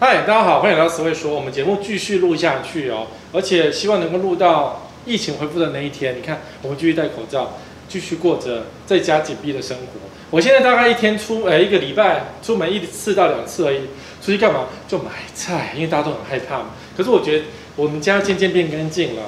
[0.00, 1.34] 嗨，大家好，欢迎来到词汇说。
[1.34, 6.16] 我们节目继续录下去哦，而且希望能够录到疫情恢复的那一天。
[6.16, 7.54] 你看，我们继续戴口罩，
[7.88, 9.84] 继续过着在家紧闭的生活。
[10.30, 13.80] 我现在大概一天出，呃，一个礼拜出门一次到两次而已。
[14.22, 14.66] 出去干嘛？
[14.86, 16.66] 就买菜，因为大家都很害怕嘛。
[16.96, 19.22] 可是我觉得我们家渐渐变干净了。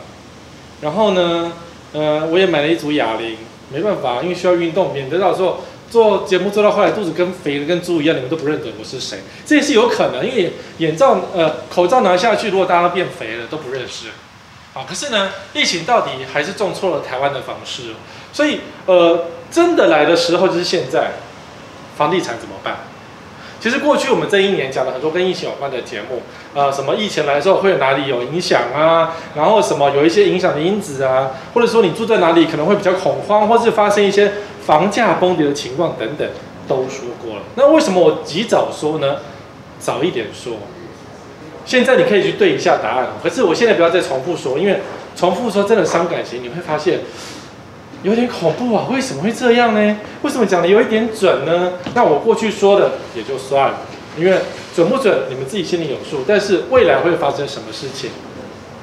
[0.82, 1.52] 然后呢，
[1.92, 3.36] 呃，我也买了一组哑铃，
[3.72, 9.18] 没办法，因为需要运动，免得到时候做节目做到后来肚子跟肥的跟猪一样，你们都不认得我是谁。
[9.44, 14.06] 这也是有可能，因为眼罩呃口罩拿下去，如果大家变肥了，都不认识。
[14.72, 17.94] 啊，可是呢，疫情到底还是种错了台湾的方式。
[18.32, 21.10] 所以呃，真的来的时候就是现在，
[21.96, 22.76] 房地产怎么办？
[23.60, 26.22] 其实过去我们这一年讲了很多跟疫情有关的节目，
[26.54, 29.12] 呃，什么疫情来的时候会有哪里有影响啊？
[29.34, 34.32] 然后什么有一些影响的因子啊，或者说你住在哪里可能会比较恐慌，或是发生一些
[34.70, 36.28] 房价崩跌的情况等等，
[36.68, 37.42] 都说过了。
[37.56, 39.16] 那为什么我及早说呢？
[39.80, 40.58] 早一点说，
[41.66, 43.08] 现在你可以去对一下答案。
[43.20, 44.78] 可是我现在不要再重复说，因为
[45.16, 47.00] 重复说真的伤感情，你会发现。
[48.02, 48.86] 有点恐怖啊！
[48.90, 49.96] 为什么会这样呢？
[50.22, 51.72] 为什么讲的有一点准呢？
[51.92, 53.80] 那我过去说的也就算了，
[54.16, 54.38] 因为
[54.74, 56.24] 准不准你们自己心里有数。
[56.26, 58.08] 但是未来会发生什么事情，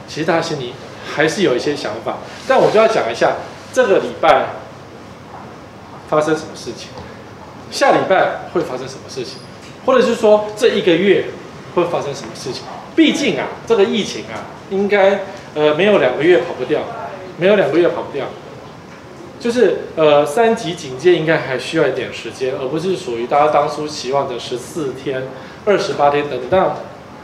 [0.08, 0.74] 其实大家心里
[1.16, 2.18] 还是有一些想法。
[2.48, 3.38] 但我就要讲一下
[3.74, 4.50] 这个礼拜
[6.10, 6.90] 发生什么事情，
[7.70, 9.40] 下礼拜会发生什么事情，
[9.86, 11.26] 或者是说这一个月
[11.76, 12.64] 会发生什么事情。
[12.96, 15.22] 毕竟啊，这个疫情啊，应该
[15.54, 16.82] 呃没有两个月跑不掉，
[17.38, 18.26] 没有两个月跑不掉。
[19.40, 25.28] 就是呃，三级警戒应该还需要一点时间，而不是属于大家当初期望的十四天、
[25.64, 26.76] 二十八天等等。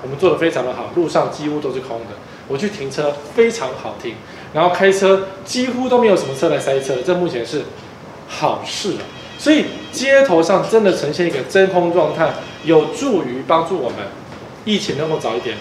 [0.03, 2.13] 我们做的非常的好，路上几乎都是空的。
[2.47, 4.13] 我去停车非常好停，
[4.53, 7.63] 然后开车几乎都没有什么车来塞车，这目前是
[8.39, 9.03] 好事啊。
[9.37, 12.29] 所以街头上真的呈现一个真空状态，
[12.63, 13.99] 有助于帮助我们
[14.63, 15.57] 疫情能够早一点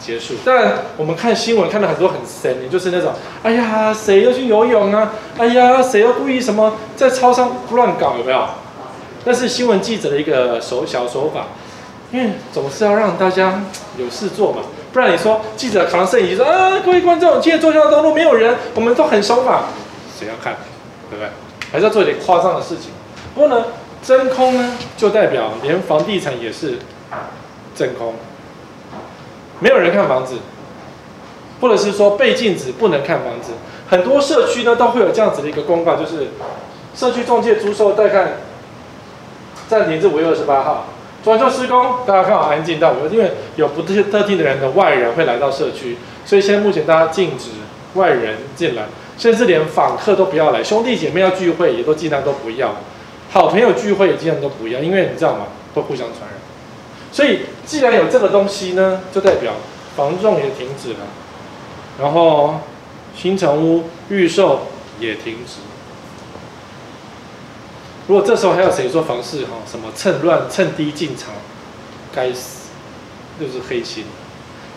[0.00, 3.12] 结束，但我们看新闻看到很多很神，你就是那种，
[3.44, 5.12] 哎呀，谁又去游泳啊？
[5.38, 8.44] 哎呀，谁又故意什么在超商乱搞，有没有？
[9.24, 11.46] 那是新闻记者的一个手小手法，
[12.12, 13.62] 因为总是要让大家
[13.96, 14.62] 有事做嘛，
[14.92, 19.66] 不然你说记者扛摄影机说啊，各位观众，今天坐下的道路没有人，我们都很守法，
[20.18, 20.56] 谁要看？
[21.08, 21.30] 对不对？
[21.72, 22.90] 还是要做一点夸张的事情。
[23.34, 23.66] 不过呢，
[24.02, 26.78] 真空呢，就代表连房地产也是
[27.74, 28.14] 真空。
[29.60, 30.36] 没有人看房子，
[31.60, 33.52] 或者是说被禁止不能看房子。
[33.88, 36.28] 很多社区呢都会有这样子的一个公告，就是
[36.94, 38.32] 社区中介租售带看
[39.68, 40.86] 暂停至五月二十八号。
[41.24, 47.50] 装修施工，大家看好安静到五月，因为有不特特定的人的外人会来到社区，所以现在目前大家禁止
[47.94, 48.84] 外人进来，
[49.18, 50.62] 甚至连访客都不要来。
[50.62, 52.76] 兄弟姐妹要聚会也都尽量都不要，
[53.30, 55.46] 好朋友聚会也尽量都不要，因为你知道吗？
[55.74, 56.38] 会互相传染。
[57.12, 59.54] 所以，既然有这个东西呢，就代表
[59.96, 61.00] 房仲也停止了，
[61.98, 62.60] 然后
[63.16, 64.66] 新成屋预售
[65.00, 65.60] 也停止。
[68.06, 71.30] 如果这时候还有谁说房市哈什么趁乱趁低进场，
[72.14, 72.68] 该死，
[73.40, 74.04] 就是黑心。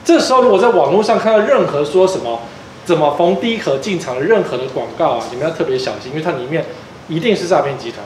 [0.03, 2.41] 这时候如果在网络上看到任何说什么
[2.89, 6.65] 怎么逢低可进场任何的广告啊，你们要特别小心，因为它里面
[7.07, 8.03] 一定是诈骗集团，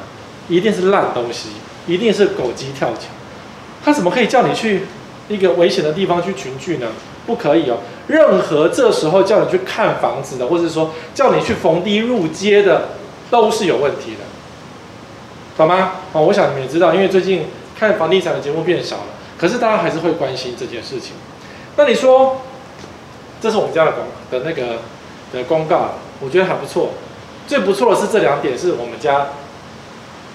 [0.49, 1.51] 一定是烂东西，
[1.87, 3.03] 一定是狗急跳墙。
[3.81, 4.81] 他怎么可以叫你去
[5.29, 6.87] 一个危险的地方去群聚呢？
[7.25, 7.77] 不可以哦。
[8.07, 12.89] 任何这时候叫你去看房子的，或者说叫你去逢低入街的，
[13.31, 14.25] 都是有问题的，
[15.55, 15.93] 懂吗？
[16.11, 17.45] 哦，我想你们也知道，因为最近
[17.79, 21.13] 看房地产的节目变少了，可是大家还是会关心这件事情。
[21.77, 22.41] 那你说，
[23.43, 24.79] 这是我们家的公的那个
[25.33, 26.91] 的公告，我觉得还不错。
[27.45, 29.27] 最不错的是这两点，是我们家。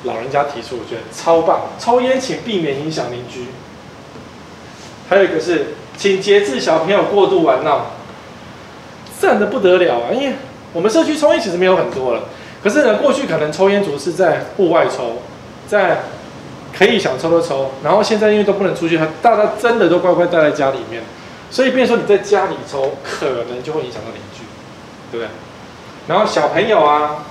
[0.05, 1.63] 老人家提出，我觉得超棒。
[1.79, 3.47] 抽烟请避免影响邻居。
[5.09, 7.87] 还有一个是，请节制小朋友过度玩闹，
[9.19, 10.13] 赞得不得了啊！
[10.13, 10.37] 因为
[10.75, 12.25] 我们社区抽烟其实没有很多了，
[12.63, 15.23] 可是呢，过去可能抽烟族是在户外抽，
[15.67, 16.03] 在
[16.77, 21.03] 可以想抽的抽，然后现在因为都不能出去，大家真的都乖乖待在家里面，
[21.51, 24.43] 所以变成说你在家里抽，可能就会影响到邻居，
[25.11, 25.29] 对不对？
[26.07, 27.25] 然后小朋友啊。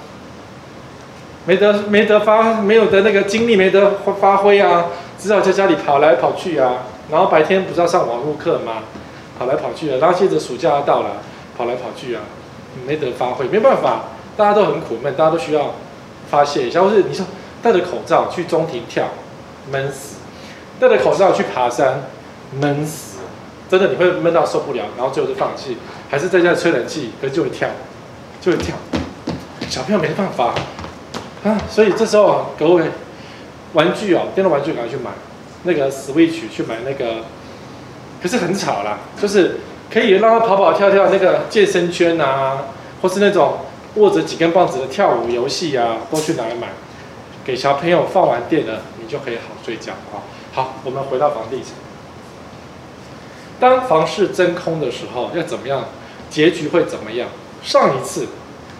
[1.45, 4.87] 没得没得发，没有的那个精力没得发发挥啊，
[5.17, 6.83] 只好在家里跑来跑去啊。
[7.09, 8.83] 然后白天不是要上网络课吗？
[9.39, 9.97] 跑来跑去啊。
[10.01, 11.21] 然后接着暑假要到了，
[11.57, 12.21] 跑来跑去啊，
[12.85, 15.75] 没得发挥，没办法，大家都很苦闷，大家都需要
[16.29, 16.81] 发泄一下。
[16.81, 17.25] 或是你说
[17.63, 19.05] 戴着口罩去中庭跳，
[19.71, 20.17] 闷死；
[20.81, 22.03] 戴着口罩去爬山，
[22.59, 23.06] 闷死。
[23.69, 25.77] 真的你会闷到受不了，然后最后就放弃，
[26.09, 27.69] 还是在家吹冷气，可是就会跳，
[28.41, 28.75] 就会跳。
[29.69, 30.53] 小朋友没办法。
[31.43, 32.83] 啊，所以这时候，各位
[33.73, 35.11] 玩具哦，电动玩具赶快去买，
[35.63, 37.23] 那个 Switch 去买那个
[38.21, 39.59] 可是很吵啦，就是
[39.89, 42.65] 可以让他跑跑跳跳那个健身圈啊，
[43.01, 43.59] 或是那种
[43.95, 46.69] 握着几根棒子的跳舞游戏啊，都去拿来买，
[47.45, 50.25] 给小朋友放完电了，你就可以好睡觉啊。
[50.51, 51.73] 好，我们回到房地产，
[53.59, 55.85] 当房市真空的时候要怎么样？
[56.29, 57.29] 结局会怎么样？
[57.63, 58.27] 上一次，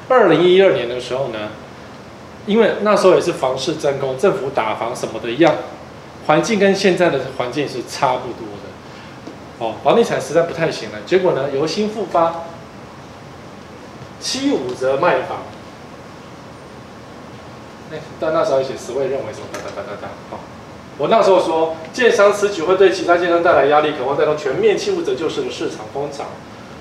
[0.10, 1.50] 二零一二年的时候呢，
[2.46, 5.56] 因为那时候也是房市真空，政府打房什么的一样，
[6.28, 9.66] 环境跟现在的环境是差不多的。
[9.66, 11.00] 哦，房地产实在不太行了。
[11.06, 12.44] 结果呢，由新复发
[14.20, 15.40] 七五折卖房。
[18.20, 19.48] 但那时候写十位认为什么？
[19.54, 20.08] 哒哒哒哒哒。
[20.30, 20.40] 好，
[20.98, 26.24] 我那时候说，建商此举会对其他建商带来压力，渴望带动全面七五折救市的市场风潮。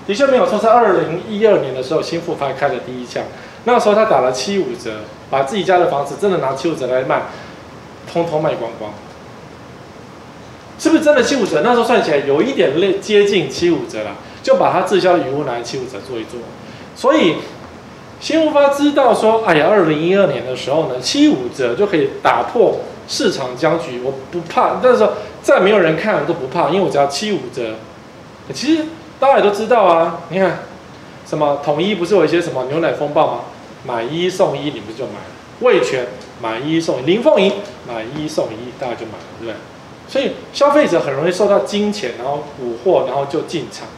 [0.07, 3.23] 的确没有错，在二零一二年的时候，新富发开了第一枪。
[3.65, 7.23] 那时候他打了七五折，把自己家的房子真的拿七五折来卖，
[8.11, 8.93] 通通卖光光。
[10.79, 11.63] 是不是真的七五折？
[11.65, 16.39] 那时候算起来有一点类接近七五折了，就把他滞销的余屋拿来七五折做一做。
[16.95, 17.37] 所以
[18.21, 22.79] 新富发知道说，哎呀，二零一二年的时候呢，七五折就可以打破
[23.09, 24.81] 市场僵局，我不怕。
[24.83, 25.09] 但是
[25.43, 27.75] 再没有人看我都不怕，因为我只要七五折。
[28.55, 28.85] 其实
[29.19, 30.61] 大家也都知道啊，你看
[31.27, 33.41] 什么统一不是有一些什么牛奶风暴吗？
[33.85, 35.37] 买一送一，你不就买了？
[35.61, 36.07] 味全
[36.41, 37.53] 买一送一，林凤营
[37.89, 39.55] 买一送一，大家就买了，对不对？
[40.09, 43.89] 所以消费者很容易受到金钱，然后蛊惑，然后就进场。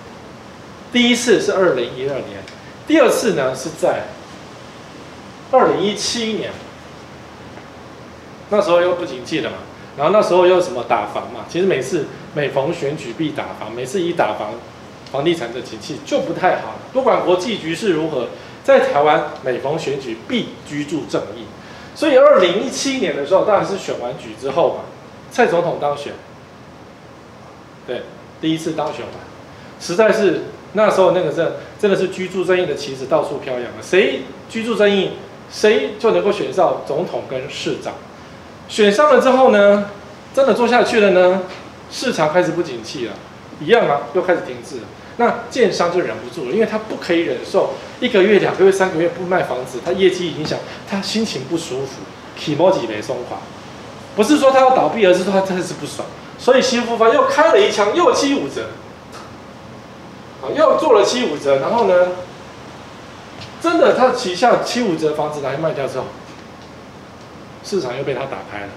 [0.92, 2.42] 第一次是二零一二年，
[2.86, 4.04] 第二次呢是在
[5.50, 6.50] 二零一七年，
[8.50, 9.56] 那时候又不景气了嘛，
[9.96, 14.52] 然后那时候又什么打房嘛，其实每次每逢选举必打房，每次一打房，
[15.12, 16.76] 房地产的景气就不太好。
[16.92, 18.28] 不管国际局势如何，
[18.64, 21.44] 在台湾每逢选举必居住正义，
[21.94, 24.84] 所以二零一七年的时候，当然是选完举之后嘛。
[25.30, 26.14] 蔡总统当选，
[27.86, 28.00] 对，
[28.40, 29.20] 第一次当选嘛，
[29.78, 35.10] 实在是那时候那个真真的是居住正义的旗子到处飘扬了，谁居住正义，
[35.50, 37.92] 谁就能够选上总统跟市长。
[38.68, 39.90] 选上了之后呢，
[40.34, 41.42] 真的做下去了呢，
[41.90, 43.14] 市场开始不景气了，
[43.60, 44.82] 一样啊，又开始停滞了。
[45.16, 52.02] 那建商就忍不住了，因为他不可以忍受一个月、两个月、三个月不卖房子，他业绩影响，他心情不舒服，
[52.38, 53.38] 起毛几没松垮。
[54.14, 56.06] 不是说他要倒闭，而是说他真的是不爽，
[56.38, 58.66] 所以新复发又开了一枪，又七五折，
[60.54, 62.08] 又做了七五折，然后呢，
[63.60, 66.04] 真的他旗下七五折房子拿去卖掉之后，
[67.68, 68.68] 市场又被他打开了，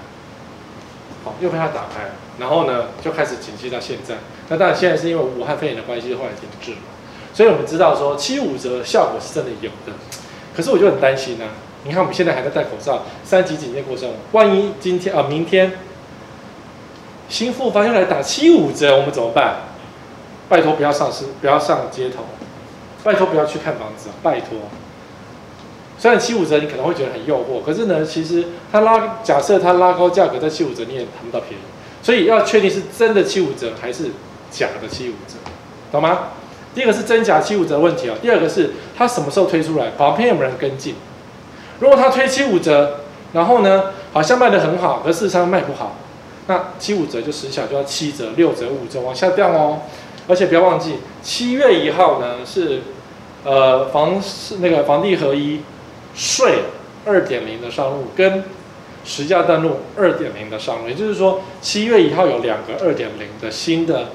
[1.23, 4.15] 好，又被他打开了，然后呢，就开始景气到现在。
[4.49, 6.77] 那当然现在是因为武汉肺炎的关系，后来停滞了，
[7.33, 9.93] 所以我们知道说七五折效果是真的有的，
[10.53, 11.51] 可是我就很担心呢、啊。
[11.85, 15.71] 你看，我们现在还在戴口罩，三级警戒过程，万一今天啊、明天，
[17.29, 19.61] 新富发又来打七五折，我们怎么办？
[20.49, 22.25] 拜托不要上市，不要上街头，
[23.05, 24.49] 拜托不要去看房子，拜托。
[26.01, 31.63] 虽然七五折你可能会觉得很诱惑，可是呢，其实它拉，假设它拉高价格在七五折，你也谈不到便宜。
[32.01, 34.05] 所以要确定是真的七五折还是
[34.49, 35.35] 假的七五折，
[35.91, 36.29] 懂吗？
[36.73, 40.95] 第一个是真假七五折的问题啊，第二个是它什么时候推出来，旁边有没有人跟进？
[41.79, 43.01] 如果它推七五折，
[43.33, 45.97] 然后呢，好像卖得很好，可是事实上卖不好，
[46.47, 49.81] 那七五折就时效就要七折、六折、五折往下掉哦。
[50.27, 52.81] 而且不要忘记，七月一号呢是，
[53.43, 55.61] 呃，房是那个房地合一
[56.13, 56.63] 税
[57.05, 58.43] 二点零的上路，跟
[59.03, 64.09] 实价登录二点零的上路，也就是说，七月一号有两个二点零的新的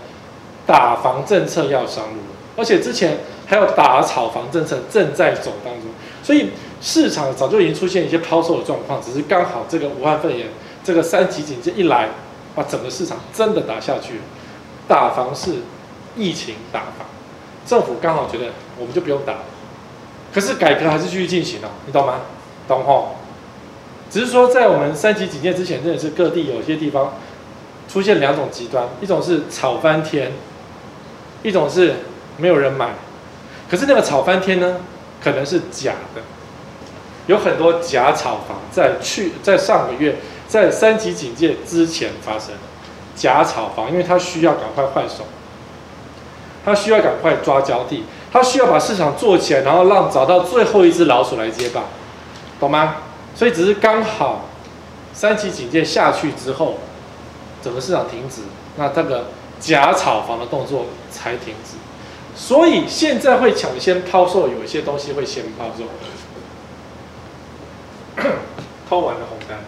[0.66, 2.20] 打房政策要上路，
[2.56, 5.84] 而且之前还有打炒房政策正在走当中，
[6.22, 6.50] 所以。
[6.78, 10.46] 市场早就已经出现一些抛售的状况，只是刚好这个武汉肺炎
[10.84, 12.10] 这个三级警戒一来，
[12.54, 14.20] 把整个市场真的打下去。
[14.86, 15.54] 打房是
[16.14, 17.08] 疫情打房，
[17.64, 19.44] 政府刚好觉得我们就不用打了，
[20.36, 22.20] 可是改革还是继续进行哦，你懂吗？
[22.68, 23.14] 懂吼？
[24.10, 27.14] 只是说在我们三级警戒之前，真的是各地有些地方
[27.88, 30.32] 出现两种极端，一种是炒翻天，
[31.42, 31.94] 一种是
[32.36, 32.90] 没有人买。
[33.70, 34.76] 可是那个炒翻天呢，
[35.24, 36.20] 可能是假的。
[37.28, 40.16] 有很多假炒房在去在上个月
[40.46, 42.50] 在三级警戒之前发生，
[43.14, 45.24] 假炒房，因为他需要赶快换手，
[46.62, 48.04] 他需要赶快抓交替，
[48.36, 51.84] 他需要把市场做起来，然后让找到最后一只老鼠来接棒，
[52.60, 52.96] 懂吗？
[53.34, 54.44] 所以只是刚好
[55.14, 56.74] 三级警戒下去之后，
[57.62, 58.42] 整个市场停止，
[58.76, 59.28] 那这个
[59.58, 61.76] 假炒房的动作才停止，
[62.34, 65.84] 所以现在会抢先抛售，有一些东西会先抛售。
[68.88, 69.58] 偷完了红单，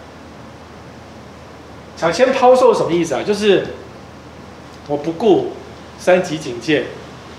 [1.96, 3.22] 抢先抛售什么意思啊？
[3.22, 3.66] 就是
[4.88, 5.52] 我不顾
[5.98, 6.86] 三级警戒，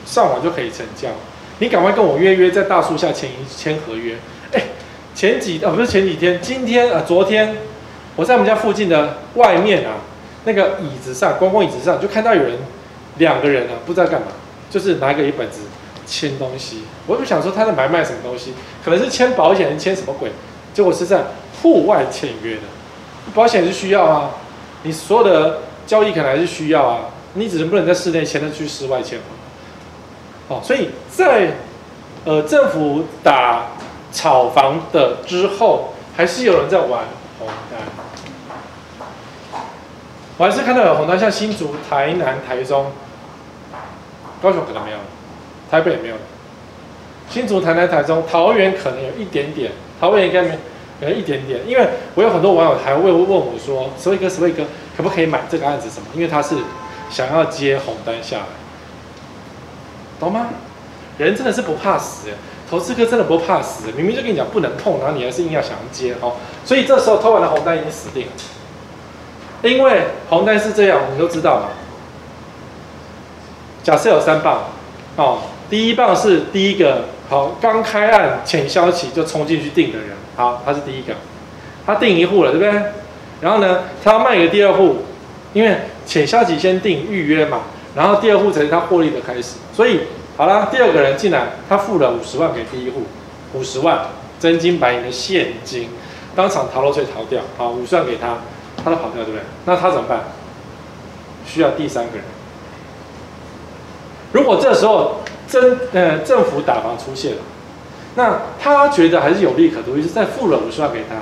[0.10, 1.08] 上网就可以成交。
[1.60, 4.16] 你赶快跟我约约，在大树下签一签合约。
[4.54, 4.64] 哎，
[5.14, 7.58] 前几啊不是前几天，今天啊昨天，
[8.16, 9.98] 我在我们家附近的外面啊，
[10.46, 12.54] 那个椅子上，公共椅子上就看到有人
[13.18, 14.28] 两个人啊，不知道干嘛，
[14.72, 15.60] 就是拿个一本子
[16.08, 16.84] 签东西。
[17.06, 20.32] 我就想说他在买卖什么东西，可能是签保险，签什么鬼？
[20.74, 21.26] 结果是在
[21.62, 22.62] 户外签约的。
[23.36, 24.32] 保险是需要啊，
[24.84, 29.20] 你所有的交易可能还是需要啊，你只能不能在室内签，的去室外签。
[30.50, 31.54] 哦，所以在
[32.26, 33.68] 呃政府打
[34.12, 37.06] 炒房的之后，还是有人在玩
[37.40, 37.80] 红单。
[40.38, 42.92] 我还是看到有红单，像新竹、台南、台中、
[44.42, 44.98] 高雄可能没有，
[45.72, 46.16] 台北也没有。
[47.30, 50.58] 新竹、台南、台中、桃园可能有一点点，桃园应该没。
[51.02, 54.66] 有一点点，因为我有很多网友还会问我说：“十位哥，十位哥，
[54.98, 55.90] 可不可以买这个案子？
[55.90, 56.08] 什么？
[56.14, 56.58] 因为他是
[57.10, 58.44] 想要接红单下来，
[60.20, 60.48] 懂吗？
[61.18, 62.30] 人真的是不怕死，
[62.70, 66.34] 投资客真的不怕死，明明就跟你讲不能碰，然后你还是硬要想要接哦。
[66.66, 71.70] 所以这时候偷完的红单已经死定了，因为红单是这样，你都知道嘛。
[73.84, 74.66] 假设有三棒
[75.16, 81.14] 哦，第一棒是第一个。”好，刚开案潜销期就冲进去订的人，好，他是第一个，
[81.86, 82.84] 他订一户了，对不对？
[83.40, 85.04] 然后呢，他要卖给第二户，
[85.54, 87.66] 因为潜销期先订预约嘛，
[87.96, 89.56] 然后第二户才是他获利的开始。
[89.74, 90.02] 所以，
[90.38, 93.04] 好了，第二个人进来，他付了五十万给第一户，
[93.54, 94.06] 五十万
[94.40, 95.90] 真金白银的现金，
[96.36, 98.38] 当场逃漏税逃掉，好，五十万给他，
[98.84, 99.42] 他都跑掉，对不对？
[99.66, 100.24] 那他怎么办？
[101.46, 102.24] 需要第三个人。
[104.32, 107.38] 如果这时候，政呃政府打房出现了，
[108.16, 111.16] 那他觉得还是有利可图，于是再付了五十万给他，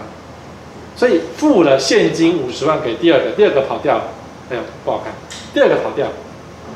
[0.98, 4.04] 所以付了现金五十万给第二个，第二个跑掉了，
[4.50, 5.14] 哎呦不好看，
[5.54, 6.08] 第二个跑掉，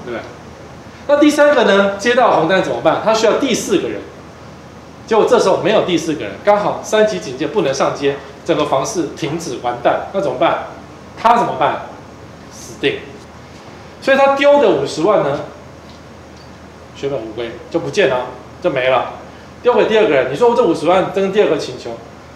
[0.05, 0.19] 对不对？
[1.07, 1.97] 那第三个呢？
[1.97, 3.01] 接到红单怎么办？
[3.03, 3.99] 他需要第四个人，
[5.07, 8.15] 结果这时候没有第四个人，刚好三级警戒不能上街，
[8.45, 10.67] 整个房市停止，完蛋，那怎么办？
[11.21, 11.81] 他怎么办？
[12.51, 12.99] 死定，
[14.01, 15.41] 所以他丢的五十万呢？
[16.95, 18.27] 血本无归就不见了，
[18.61, 19.13] 就没了，
[19.63, 20.31] 丢给第二个人。
[20.31, 21.91] 你说我这五十万跟第二个请求，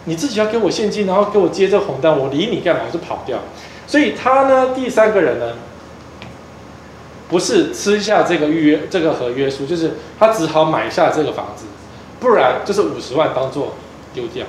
[0.06, 2.82] 你自己要给我现金，然后给我接这个红单，我理你干嘛？
[2.88, 3.38] 我就跑掉。
[3.86, 5.54] 所以他呢，第三个人呢，
[7.36, 11.66] 不是吃下这个预约这个合约书，就是他只好买下这个房子，
[12.18, 13.76] 不然就是五十万当做
[14.14, 14.46] 丢掉。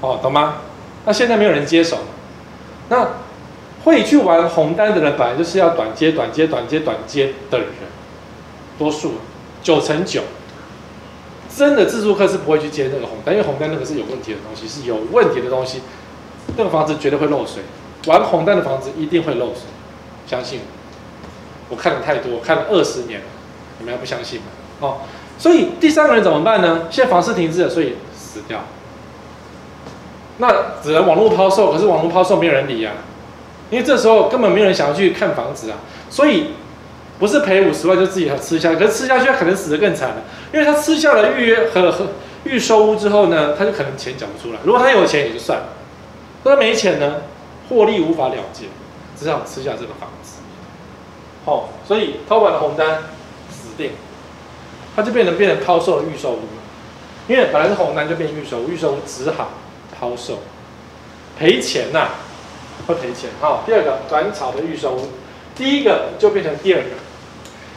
[0.00, 0.58] 哦，懂吗？
[1.04, 1.98] 那现在没有人接手，
[2.88, 3.08] 那
[3.82, 7.68] 会去玩红单的人，本来就是要短接、短接、短接、短接的人。
[8.78, 9.14] 多数
[9.60, 10.22] 九成九，
[11.52, 15.80] 真的自住客是不会去接那个红单，因为红单那个是有问题的东西，是有问题的东西，
[16.56, 17.64] 那个房子绝对会漏水。
[18.06, 19.62] 玩红单的房子一定会漏水，
[20.28, 20.79] 相信我，
[21.70, 23.26] 我看了太多，看了二十年了，
[23.78, 24.46] 你们还不相信吗？
[24.80, 24.98] 哦，
[25.38, 26.88] 所以第三个人怎么办呢？
[26.90, 28.64] 现在房市停滞了，所以死掉。
[30.36, 32.92] 那只能网络抛售，可是网络抛售没有人理啊，
[33.70, 35.78] 因为这时候根本没有人想要去看房子啊，
[36.10, 36.48] 所以。
[37.20, 40.22] 不是赔五十万就自己要吃下，可是吃下去他可能死得更惨了，
[40.54, 42.06] 因为他吃下了预约和和
[42.44, 44.60] 预收屋之后呢，他就可能钱缴不出来。
[44.64, 45.66] 如果他有钱也就算了，
[46.42, 47.16] 他没钱呢，
[47.68, 48.68] 获利无法了结，
[49.14, 50.39] 只好吃下这个房子。
[51.50, 52.98] 哦，所以偷完了红单
[53.50, 53.90] 死定，
[54.94, 56.42] 他就变成变成抛售了预售屋，
[57.26, 59.48] 因为本来是红单就变预售屋，预售屋只好
[59.98, 60.38] 抛售，
[61.36, 62.08] 赔钱呐、啊，
[62.86, 63.30] 会赔钱。
[63.40, 65.08] 好、第二个短炒的预售屋，
[65.56, 66.86] 第一个就变成第二个。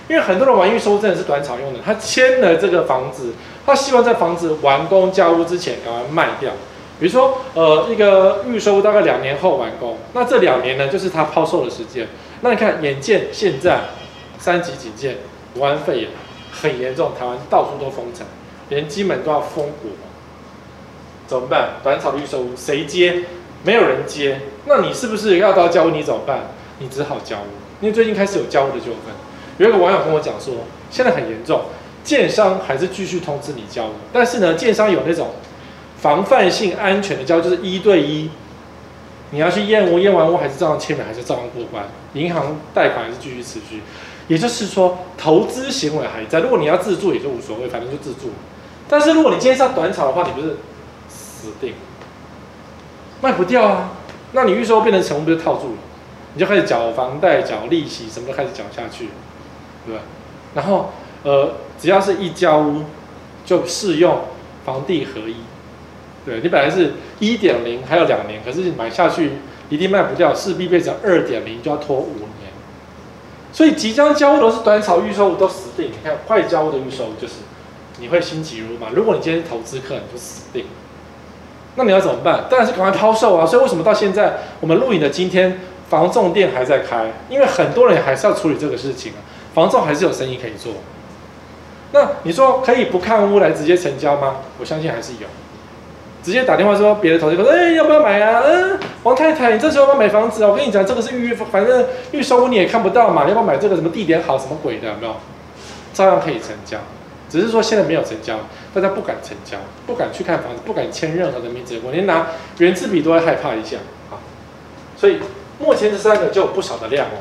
[0.08, 3.34] 因为很多人玩预售真的是短炒用的，他签了这个房子，
[3.66, 6.52] 他希望在房子完工交屋之前赶快卖掉。
[7.00, 12.08] 比如说，呃，一个预售大概两年后完工，那这两年呢就是他抛售的时间。
[12.44, 13.80] 那你看，眼见现在
[14.38, 15.16] 三级警戒，
[15.56, 16.10] 武汉肺炎
[16.52, 18.28] 很严重，台湾到处都封城，
[18.68, 19.92] 连金门都要封国，
[21.26, 21.76] 怎么办？
[21.82, 23.24] 短炒的预售屋谁接？
[23.64, 25.92] 没有人接，那你是不是要到交屋？
[25.92, 26.50] 你怎么办？
[26.80, 27.48] 你只好交屋，
[27.80, 29.16] 因为最近开始有交屋的纠纷。
[29.58, 30.54] 有一个网友跟我讲说，
[30.92, 31.62] 现在很严重，
[32.04, 35.30] 建商还是继续通知你交屋，但是呢，建商有那种
[35.98, 38.30] 防范性安全的交，就是一对一，
[39.34, 43.82] 你要去验屋，验完屋还是照样签名，还是照样过关，银行贷款还是继续持续，
[44.28, 46.40] 也就是说，投资行为还在。
[46.40, 48.30] 如果你要自住也就无所谓，反正就自住。
[48.88, 50.58] 但是如果你今天是要短炒的话，你不是
[51.10, 51.74] 死定，
[53.22, 53.94] 卖不掉啊，
[54.34, 55.78] 那你预售变成成屋不就套住了？
[56.36, 59.10] 你就开始缴房贷、缴利息，什么都开始缴下去。
[59.86, 60.02] 对吧？
[60.54, 62.84] 然后，呃，只要是一交屋，
[63.46, 64.22] 就适用
[64.64, 65.38] 房地合一。
[66.26, 69.32] 对，你本来是一点零，还有两年，可是你买下去
[69.70, 72.52] 一定卖不掉，势必变成二点零，就要拖五年。
[73.52, 75.88] 所以即将交屋都是短炒预售都死定。
[75.88, 77.36] 你看快交屋的预售就是
[78.00, 78.94] 你会心急如焚。
[78.94, 80.66] 如果你今天是投资客，你就死定。
[81.76, 82.46] 那你要怎么办？
[82.50, 83.46] 当然是赶快抛售啊！
[83.46, 87.12] 所以为什么到现在我们录影的今天，房仲店还在开？
[87.30, 89.20] 因为很多人还是要处理这个事情啊。
[89.54, 90.74] 房仲还是有生意可以做。
[91.92, 94.38] 那你说可以不看屋来直接成交吗？
[94.60, 95.28] 我相信还是有。
[96.24, 98.42] 直接打电话说别的投资客说，哎，要不要买啊？
[98.46, 100.50] 嗯，王太太，你这时候要买房子啊？
[100.50, 104.88] 我跟你讲，这个是预约，反正预售屋你也看不到嘛，你要不要买这个什么地点好什么鬼的？
[104.88, 105.16] 有没有？
[105.94, 106.78] 照样可以成交，
[107.30, 108.40] 只是说现在没有成交，
[108.74, 112.28] 大家不敢成交，不敢去看房子，不敢签任何的名字，我连拿
[112.58, 113.78] 原字笔都会害怕一下
[114.10, 114.18] 啊。
[114.98, 115.20] 所以
[115.60, 117.20] 目前这三个就有不少的量哦，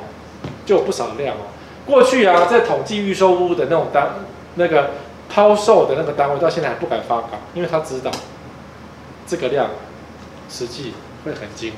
[0.64, 1.50] 就有不少的量哦。
[1.84, 4.10] 过去啊，在统计预售屋的那种单，
[4.54, 4.90] 那个
[5.28, 8.10] 抛售的那个单位，到现在还不敢发稿，因为他知道。
[9.32, 9.70] 这个量
[10.50, 10.92] 实际
[11.24, 11.72] 会很惊，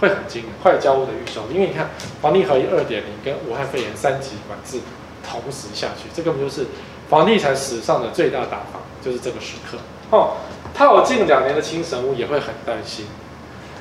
[0.00, 4.80] 会很惊，快交屋的预售，因为你看房地合一二点零跟武汉肺炎三级管制
[5.22, 6.66] 同时下去，这根本就是
[7.08, 9.78] 房地产史上的最大打房，就是这个时刻。
[10.10, 10.38] 哦，
[10.74, 13.06] 套近两年的轻神屋也会很担心，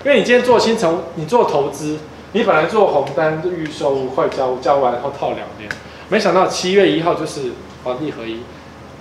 [0.06, 1.98] 因为你今天做新城，你做投资，
[2.34, 5.68] 你本来做红单预售快交屋，交完然后套两年，
[6.08, 8.42] 没想到七月一号就是房地合一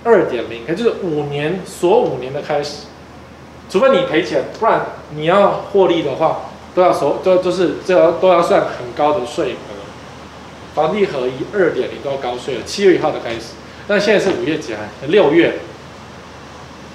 [0.03, 2.87] 二点零，也就是五年锁五年的开始。
[3.69, 6.41] 除非你赔钱，不然你要获利的话，
[6.75, 9.73] 都要收，都都是这要都要算很高的税额。
[10.75, 13.53] 房地合一二点零都要高税了，七月一号的开始，
[13.87, 14.79] 但现在是五月几啊？
[15.07, 15.59] 六月，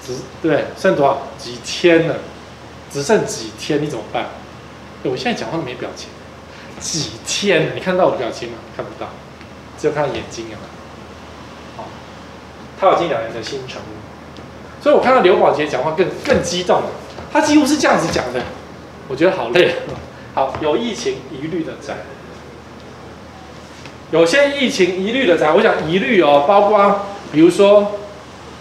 [0.05, 1.21] 只对剩多少？
[1.37, 2.15] 几天了？
[2.91, 3.81] 只剩几天？
[3.81, 4.25] 你怎么办？
[5.03, 6.09] 我现在讲话没表情，
[6.79, 7.73] 几天？
[7.73, 8.57] 你看到我的表情吗？
[8.75, 9.09] 看不到，
[9.77, 10.59] 只有看到眼睛啊。
[11.77, 11.85] 好，
[12.79, 13.81] 他有近两年的新成。
[14.81, 16.87] 所以我看到刘宝杰讲话更更激动了，
[17.31, 18.41] 他几乎是这样子讲的，
[19.07, 19.75] 我觉得好累。
[20.33, 21.95] 好，有疫情疑虑的宅，
[24.11, 27.01] 有些疫情疑虑的宅，我想疑虑哦，包括
[27.31, 27.93] 比如说，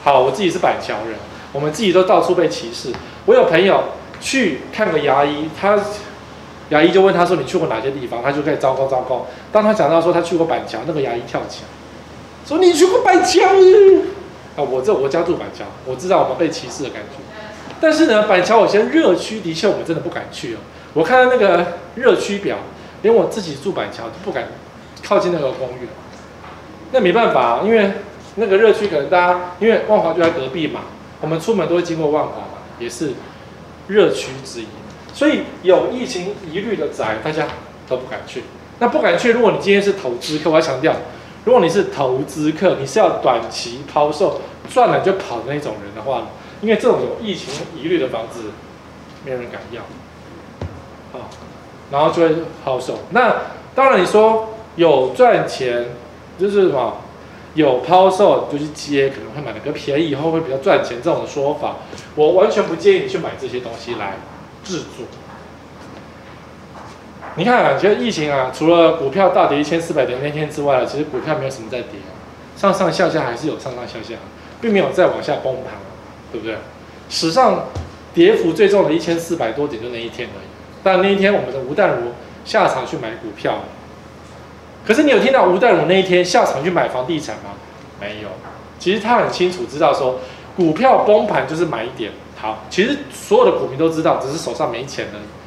[0.03, 1.19] 好，我自己是板桥人，
[1.53, 2.90] 我们自己都到处被歧视。
[3.27, 3.85] 我有朋友
[4.21, 5.79] 去看个牙医，他
[6.71, 9.27] 牙医就问他说：“你去过哪些地方？”他就开始糟糕糟糕。
[9.53, 11.69] 当他讲到说他去过板桥，那个牙医跳起来
[12.47, 13.40] 说：“你去过板桥？”
[14.59, 17.23] 啊，我这我家住板桥，我知道我们被歧视的感觉。
[17.81, 20.59] 但是呢，板桥有些热区的确我们真的不敢去哦。
[20.94, 22.57] 我看到那个热区表，
[23.03, 24.49] 连我自己住板桥都不敢
[25.05, 25.87] 靠近那个公寓。
[26.90, 27.92] 那没办法，因为
[28.35, 30.81] 那个热区可能大家因为万华就在隔壁嘛，
[31.21, 33.12] 我们出门都会经过万华嘛，也是
[33.87, 34.66] 热区之一。
[35.14, 37.47] 所以有疫情疑虑的宅，大家
[37.88, 38.42] 都不敢去。
[38.81, 40.97] 那不敢去，如果你今天是投资客，我要强调。
[41.49, 46.27] 如果你是投资客，你是要短期抛售赚了就跑的那种人的话，
[46.61, 48.51] 因为这种有疫情疑虑的房子，
[49.25, 49.81] 没人敢要，
[51.11, 51.31] 好，
[51.91, 52.99] 然后就会抛售。
[53.13, 53.35] 那
[53.75, 55.87] 当然你说有赚钱，
[56.39, 56.99] 就是什么
[57.55, 61.77] 有抛售就去接，可能会买的更便宜，以后会比较赚钱这种说法，
[62.15, 64.19] 我完全不建议你去买这些东西来
[64.63, 65.07] 制作。
[67.38, 72.01] 你看啊，其实疫情啊，除了股票大跌一千四百点那天之外，其实股票没有什么在跌，
[72.57, 74.16] 上上下下还是有上上下下，
[74.61, 75.74] 并没有再往下崩盘，
[76.33, 76.57] 对不对？
[77.09, 77.66] 史上
[78.12, 80.48] 跌幅最重的一千四百多点就那一天而已。
[80.83, 82.12] 但那一天我们的吴淡如
[82.44, 83.61] 下场去买股票，
[84.85, 87.53] 可是你有听到吴淡如那一天下场去买房地产吗？
[88.01, 88.31] 没有。
[88.81, 90.18] 其实他很清楚知道说，
[90.57, 92.11] 股票崩盘就是买一点。
[92.37, 95.38] 好，其实所有的股民都知道，只是手上没钱而已。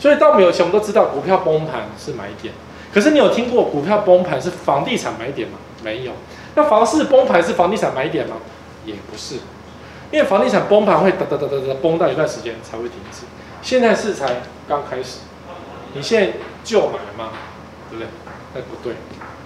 [0.00, 2.54] 所以到没有钱，我们都知道股票崩盘是买点。
[2.92, 5.58] 可是你有听过股票崩盘是房地产买点吗？
[5.84, 6.12] 没有。
[6.54, 8.36] 那房市崩盘是房地产买点吗？
[8.86, 9.36] 也不是。
[10.10, 13.26] 因为房地产崩盘会哒哒哒哒哒崩到一段时间才会停止。
[13.62, 15.18] 现在是才刚开始。
[15.92, 16.32] 你现在
[16.64, 17.28] 就买了吗？
[17.90, 18.08] 对不对？
[18.54, 18.94] 那不对。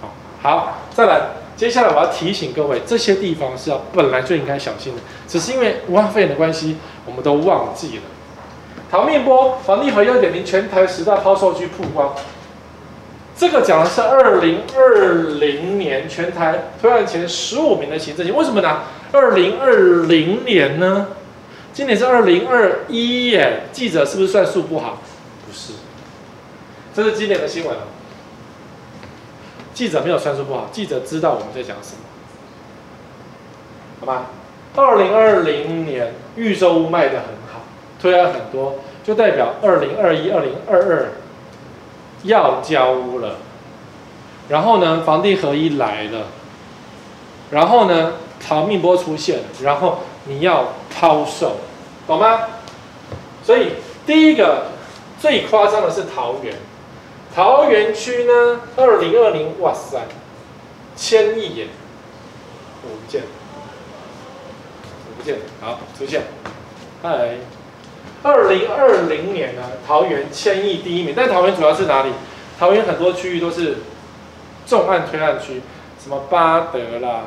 [0.01, 1.21] 好，好，再来。
[1.55, 8.03] 接下来我要提醒各位，这些地方是要本来就应该小心的，只是因为武汉肺炎的关系，我们都忘记了。
[8.89, 12.15] 唐命波房地合一二点零全台十大抛售区曝光，
[13.35, 18.81] 这个讲的是二零二零年全台推案前十五名的行政区，为什么呢？
[19.11, 21.07] 二零二零年呢？
[21.73, 24.99] 今年是二零二一耶，记者是不是算数不好？
[25.45, 25.73] 不是，
[26.93, 27.75] 这是今年的新闻。
[27.75, 27.81] 啊
[29.73, 31.99] 记者没有算数不好，记者知道我们在讲什么，
[33.99, 34.27] 好吧？
[34.77, 37.44] 二零二零年预售屋卖的很好。
[38.05, 41.11] 推案很多，就代表二零二一、二零二二
[42.21, 43.37] 要交屋了。
[44.47, 46.27] 然后呢，房地合一来了。
[47.49, 49.43] 然后呢，逃命波出现了。
[49.63, 51.55] 然后你要抛售，
[52.05, 52.41] 懂吗？
[53.43, 53.71] 所以
[54.05, 54.67] 第一个
[55.19, 56.53] 最夸张的是桃园，
[57.33, 59.97] 桃园区呢，二零二零，哇塞，
[60.95, 61.67] 千亿耶！
[62.83, 63.23] 我不见，
[65.07, 66.21] 我不见，好，出现，
[67.01, 67.37] 嗨，
[68.25, 72.09] 二零二零年呢，桃园千亿第一名，但桃园主要是哪里？
[72.57, 73.77] 桃园很多区域都是
[74.65, 75.61] 重案推案区，
[76.03, 77.25] 什么八德啦，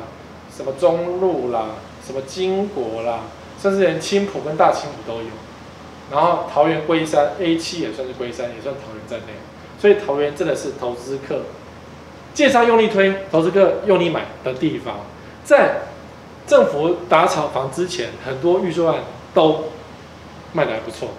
[0.53, 1.67] 什么中路啦，
[2.05, 3.21] 什么金国啦，
[3.61, 5.29] 甚至连青埔跟大青埔都有。
[6.11, 9.33] 然后桃园龟山 A 七也算是龟山，也算桃园在内。
[9.79, 11.43] 所以桃园真的是投资客，
[12.33, 14.95] 建商用力推，投资客用力买的地方。
[15.45, 15.83] 在
[16.45, 18.95] 政府打炒房之前，很多预售案
[19.33, 19.69] 都
[20.53, 21.09] 卖的还不错。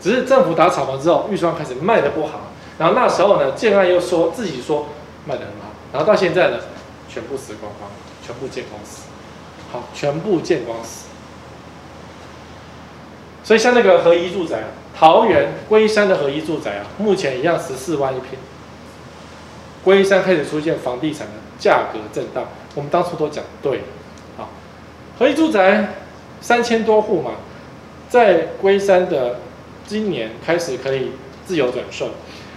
[0.00, 2.40] 只是政府打炒房之后，预算开始卖的不好。
[2.78, 4.86] 然后那时候呢，建案又说自己说
[5.26, 5.70] 卖的很好。
[5.92, 6.58] 然后到现在呢，
[7.08, 7.90] 全部死光光，
[8.24, 9.02] 全部见光死。
[9.72, 11.06] 好，全部见光死。
[13.44, 14.68] 所以像那个合一住宅啊。
[14.92, 18.38] 桃园龟山的合一住宅啊，目前一样十四万一平。
[19.82, 23.80] 龟山开始出现房地产的价格震荡，我们当初都讲对，
[24.36, 24.50] 好，
[25.18, 25.94] 合一住宅
[26.42, 27.30] 三千多户嘛，
[28.10, 29.36] 在龟山的
[29.86, 31.12] 今年开始可以
[31.46, 32.08] 自由转售，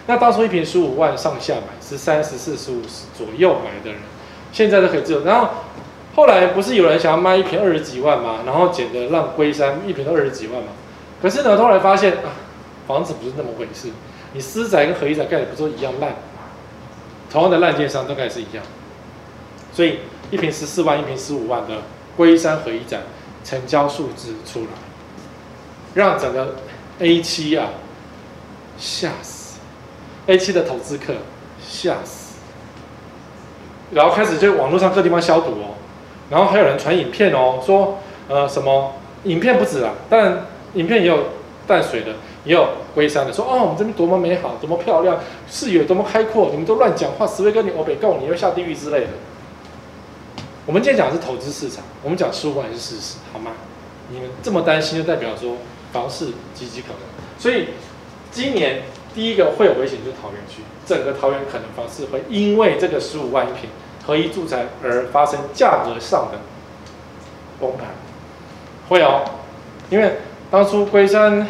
[0.07, 2.81] 那当初一瓶十五万上下买，十三、十四、十五
[3.15, 4.01] 左右买的人，
[4.51, 5.23] 现在都可以自由。
[5.23, 5.49] 然后
[6.15, 8.39] 后来不是有人想要卖一瓶二十几万吗？
[8.47, 10.69] 然后捡的让龟山一瓶都二十几万嘛。
[11.21, 12.33] 可是呢，后来发现啊，
[12.87, 13.89] 房子不是那么回事。
[14.33, 16.15] 你私宅跟合一宅盖的不都一样烂？
[17.31, 18.63] 同样的烂建商大概是一样。
[19.71, 19.99] 所以
[20.31, 21.83] 一瓶十四万、一瓶十五万的
[22.17, 23.01] 龟山合一宅
[23.43, 24.67] 成交数字出来，
[25.93, 26.55] 让整个
[26.99, 27.69] A 七啊
[28.77, 29.59] 吓死
[30.27, 31.13] ，A 七的投资客
[31.65, 32.35] 吓死，
[33.91, 35.75] 然后开始就网络上各地方消毒哦，
[36.29, 40.45] 然后还有人传影片哦，说呃什么影片不止啊，但。
[40.73, 41.25] 影片也有
[41.67, 42.13] 淡水的，
[42.45, 49.09] 也有龟山的，说哦，我们这边多么美好，多么漂亮，视野多么开阔，你们都乱讲话，十位跟你欧北告，你要下地狱之类的。
[50.65, 53.51] 我们今天讲的是投资市场，我们讲十五万是事实，好吗？
[54.09, 55.57] 你们这么担心，就代表说
[55.93, 56.25] 房市
[56.57, 56.99] 岌岌可危。
[57.39, 57.67] 所以
[58.31, 58.81] 今年
[59.15, 63.69] 第一个会有危险就是桃园区，整个桃园可能房市会因为这个十五万一平
[64.05, 66.39] 合一住宅而发生价格上的
[67.61, 67.87] 崩盘，
[68.89, 69.23] 会哦，
[69.89, 70.17] 因为。
[70.51, 71.47] 当初龟山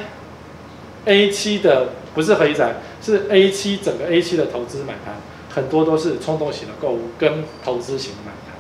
[1.04, 5.16] A 七的不是合一宅，是 A 七整个 A 七的投资买盘，
[5.50, 8.56] 很多都是冲动型的购物跟投资型的买盘。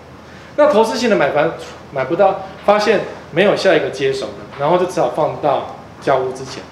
[0.57, 1.53] 那投资型的买盘
[1.93, 6.63] 买不到，发现没有下一个接手的，然后就只好放到交屋之前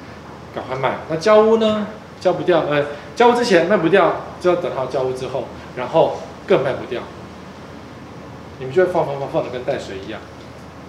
[0.53, 0.99] 赶快卖。
[1.09, 1.87] 那交屋呢，
[2.19, 5.45] 交不掉，呃，交屋之前卖不掉，就要等到交屋之后，
[5.75, 7.01] 然后更卖不掉。
[8.59, 10.21] 你们就会放放放放的跟淡水一样，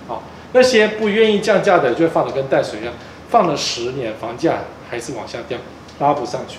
[0.07, 0.23] 好。
[0.55, 2.93] 那些不愿意降价的，就会放的跟淡水一样，
[3.31, 5.57] 放了十年，房价还是往下掉，
[5.99, 6.59] 拉不上去。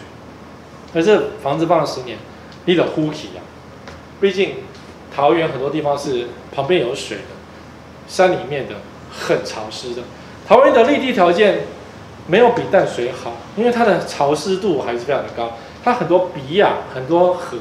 [0.92, 2.18] 可是房子放了十年，
[2.66, 3.42] 你得呼吸呀。
[4.20, 4.56] 毕竟
[5.16, 7.24] 桃园很多地方是旁边有水的，
[8.08, 8.74] 山里面的
[9.14, 10.02] 很潮湿的。
[10.48, 11.62] 桃园的立地条件
[12.28, 17.58] 没有比淡水好，因为它的潮湿度还是非常的高，它很多鼻呀，很多河，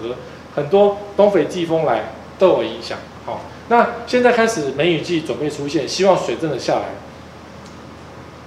[0.54, 2.98] 很多东北季风来都有影响。
[3.24, 3.42] 好。
[3.68, 6.86] 那现在开始梅雨季准备出现，希望水真的下来。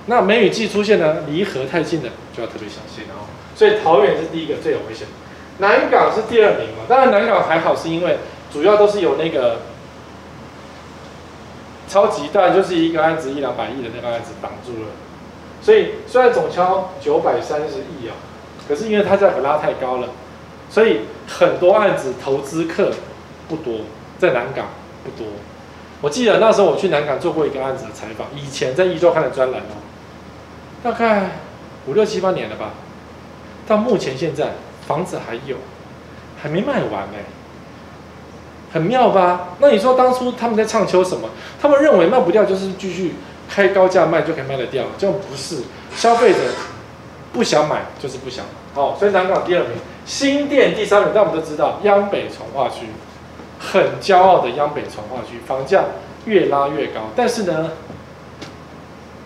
[0.07, 3.25] 那梅雨季出现呢，离河太近的就要特别小心哦。
[3.55, 5.07] 所以桃园是第一个最有危险，
[5.59, 6.83] 南港是第二名嘛。
[6.87, 8.17] 当然南港还好，是因为
[8.51, 9.61] 主要都是有那个
[11.95, 14.89] 超级大，就是一个案子一两百亿的那个案子挡住了。
[15.61, 18.19] 所以虽然总敲九百三十亿啊，
[18.67, 20.09] 可是因为它价格拉太高了，
[20.69, 22.91] 所以很多案子投资客
[23.47, 23.75] 不多，
[24.19, 24.65] 在南港。
[25.05, 25.27] 不多，
[26.01, 29.77] 我记得那时候我去南港做过一个案子的采访，以前在一周刊的专栏哦，
[30.83, 31.29] 大概
[31.85, 32.71] 五六七八年了吧，
[33.67, 34.53] 到目前现在
[34.87, 35.57] 房子还有，
[36.41, 37.19] 还没卖完呢，
[38.75, 39.55] 很妙吧？
[39.59, 41.29] 那你说当初他们在唱秋什么？
[41.61, 43.13] 他们认为卖不掉就是继续
[43.47, 45.59] 开高价卖就可以卖得掉，就不是
[45.95, 46.39] 消费者
[47.31, 48.51] 不想买就是不想买。
[48.73, 49.71] 好，所以南港第二名，
[50.05, 52.87] 新店第三名，但我们都知道央北重化区。
[53.57, 55.85] 很骄傲的央北重化区，房价
[56.25, 57.71] 越拉越高，但是呢，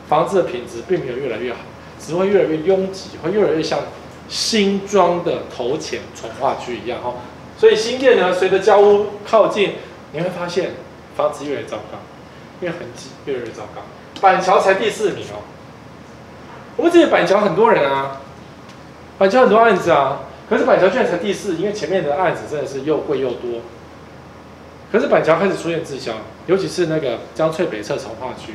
[0.07, 1.57] 房子的品质并没有越来越好，
[1.99, 3.79] 只会越来越拥挤，会越来越像
[4.27, 7.15] 新庄的头前重化区一样哈。
[7.59, 9.73] 所以新店呢，随着交屋靠近，
[10.13, 10.71] 你会发现
[11.17, 11.99] 房子越来越糟糕，
[12.61, 13.81] 因为很挤，越来越糟糕。
[14.21, 15.43] 板桥才第四名哦，
[16.77, 18.21] 我们这里板桥很多人啊，
[19.17, 23.59] 板桥很多案子啊，可是板桥居然才第四，因为前面的案子真的是又贵又多。
[24.89, 26.13] 可是板桥开始出现滞销，
[26.47, 28.53] 尤其是那个江翠北侧从化区，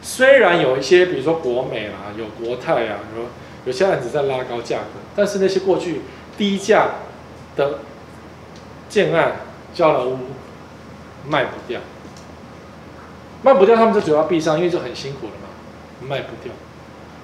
[0.00, 3.00] 虽然有一些，比如说国美啦，有国泰啊，
[3.66, 6.00] 有些案子在拉高价格，但是那些过去
[6.38, 6.88] 低价
[7.60, 7.78] 的
[8.88, 9.36] 建案
[9.74, 10.18] 交了屋
[11.28, 11.80] 卖不掉，
[13.42, 16.52] 卖不掉，他们就嘴巴闭上，因为就很辛苦了嘛，卖不掉。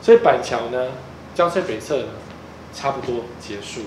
[0.02, 0.88] 所以板桥呢，
[1.34, 2.08] 江翠北侧呢，
[2.74, 3.86] 差不多结束了，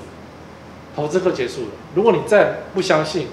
[0.96, 1.68] 投资客结束了。
[1.94, 3.28] 如果你再不相信，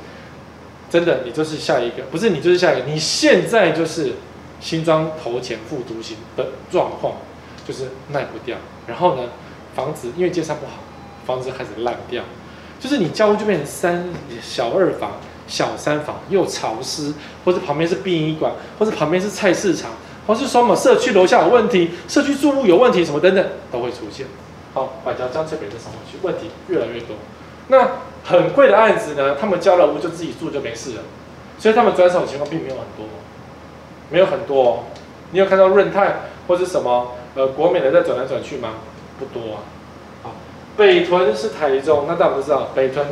[0.90, 4.12] 真的你就是下一个，不是你就是下一个，你现在就是
[4.60, 7.14] 新庄投前副都心的状况，
[7.66, 8.58] 就是卖不掉。
[8.86, 9.22] 然后呢，
[9.74, 10.74] 房子因为建设不好，
[11.26, 12.22] 房子开始烂掉，
[12.80, 14.08] 就是你交屋就变成三
[14.42, 15.12] 小二房、
[15.46, 17.12] 小三房，又潮湿，
[17.44, 19.90] 或者旁边是殡仪馆，或者旁边是菜市场。
[20.26, 24.26] 或是说什么社区楼下有问题，社区住户有问题，什么等等都会出现。
[24.74, 27.14] 好，板桥江翠北的上去，问题越来越多。
[27.68, 27.90] 那
[28.24, 31.02] 很贵的案子呢，他们交了屋就自己住就没事了，
[31.60, 33.06] 所以他们转手的情况并没有很多，
[34.10, 34.78] 没有很多哦。
[35.30, 38.70] 你有看到润泰或者什么呃国美的在转来转去吗？
[39.20, 39.62] 不多啊。
[40.76, 43.06] 北屯是台中，那大家都知道北屯，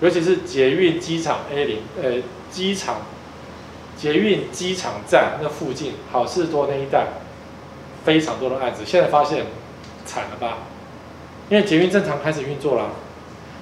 [0.00, 2.96] 尤其是捷运机场 A 零呃机场。
[3.96, 7.08] 捷运机场站那附近，好事多那一带，
[8.02, 8.82] 非常多的案子。
[8.86, 9.44] 现在发现
[10.06, 10.60] 惨了吧？
[11.50, 12.92] 因为捷运正常开始运作了，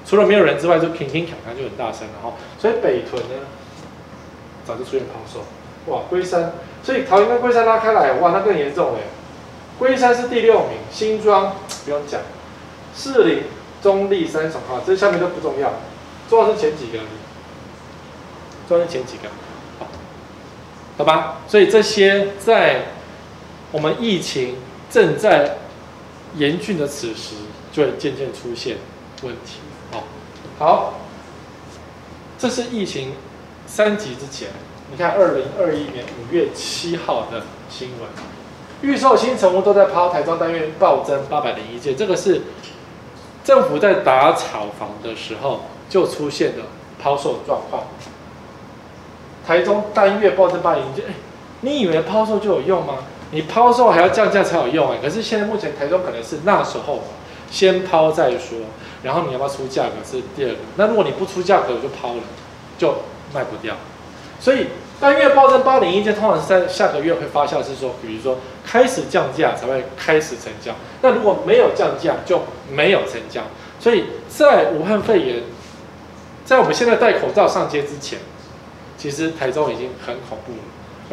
[0.07, 2.35] 除了没有人之外，就乒乒乓乓就很大声了哈。
[2.57, 3.47] 所以北屯呢，
[4.65, 5.41] 早就出现抛售。
[5.93, 6.53] 哇，龟山，
[6.85, 9.01] 所以桃园跟龟山拉开来，哇，那更严重哎。
[9.77, 11.53] 龟山是第六名，新庄
[11.85, 12.21] 不用讲，
[12.99, 13.45] 士林、
[13.81, 15.75] 中立、三重啊，这下面都不重要，
[16.29, 16.99] 重要是前几个，
[18.69, 19.29] 重要是前几个。
[20.97, 22.87] 好吧，所以这些在
[23.71, 24.57] 我们疫情
[24.91, 25.59] 正在
[26.35, 27.37] 严峻的此时，
[27.71, 28.79] 就会渐渐出现
[29.23, 29.61] 问题。
[29.93, 30.03] 好，
[30.59, 30.95] 好，
[32.37, 33.13] 这是疫情
[33.65, 34.49] 三级之前，
[34.91, 38.09] 你看二零二一年五月七号的新闻，
[38.83, 42.43] 预售新成屋都在抛，台中单月暴增八百零一件，这个是
[43.49, 46.67] 政府在打炒房的时候就出现了
[47.03, 47.85] 抛售状况。
[49.47, 51.07] 台中单月暴增八零件，
[51.63, 52.97] 你以为抛售就有用吗？
[53.31, 54.99] 你抛售还要降价才有用哎。
[55.01, 57.05] 可是现在目前台中可能是那时候
[57.51, 58.59] 先抛再说，
[59.03, 60.57] 然后你要不要出价格是第二个。
[60.77, 62.23] 那如果你不出价格就抛了，
[62.77, 62.97] 就
[63.33, 63.77] 卖不掉。
[64.39, 64.67] 所以
[65.01, 68.37] 单月暴增八零一件，通常是在下个月会发酵，是说，比如说
[68.71, 70.75] 开始降价才会开始成交。
[71.01, 73.43] 那如果没有降价就没有成交。
[73.81, 75.43] 所以在武汉肺炎，
[76.45, 78.19] 在我们现在戴口罩上街之前。
[79.01, 80.59] 其实台中已经很恐怖了，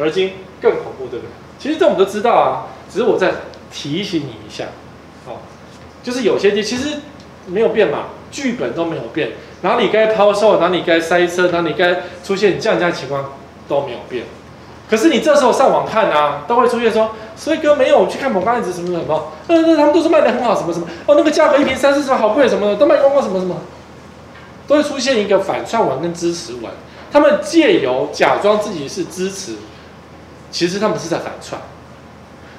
[0.04, 1.30] 而今更恐怖，对不对？
[1.56, 3.32] 其实这我们都知道啊，只是我再
[3.70, 4.64] 提醒你一下，
[5.24, 5.38] 哦，
[6.02, 6.96] 就是有些地其实
[7.46, 13.34] 没有变嘛，剧本都没有变，哪里该抛售，哪里该塞车，哪里该出现降价情况
[13.68, 14.24] 都没有变。
[14.88, 23.56] 可是你这时候上网看啊，都会出现说，所以哥没有，去看某个案子什么什么，呃，他们都是卖得很好，什么什么，哦，那个价格一瓶三四十好贵什么的，都卖光光什么什么，
[24.68, 26.64] 都会出现一个反串文跟支持文。
[27.12, 29.54] 他们借由假装自己是支持，
[30.50, 31.60] 其实他们是在反串。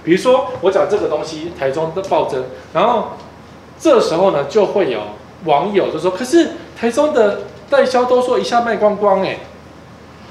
[0.03, 3.09] 比如说，我讲这个东西，台中的暴增，然后
[3.79, 4.99] 这时候呢，就会有
[5.43, 9.37] 网友就说：“可是台中的代销都说一下卖光光，哎，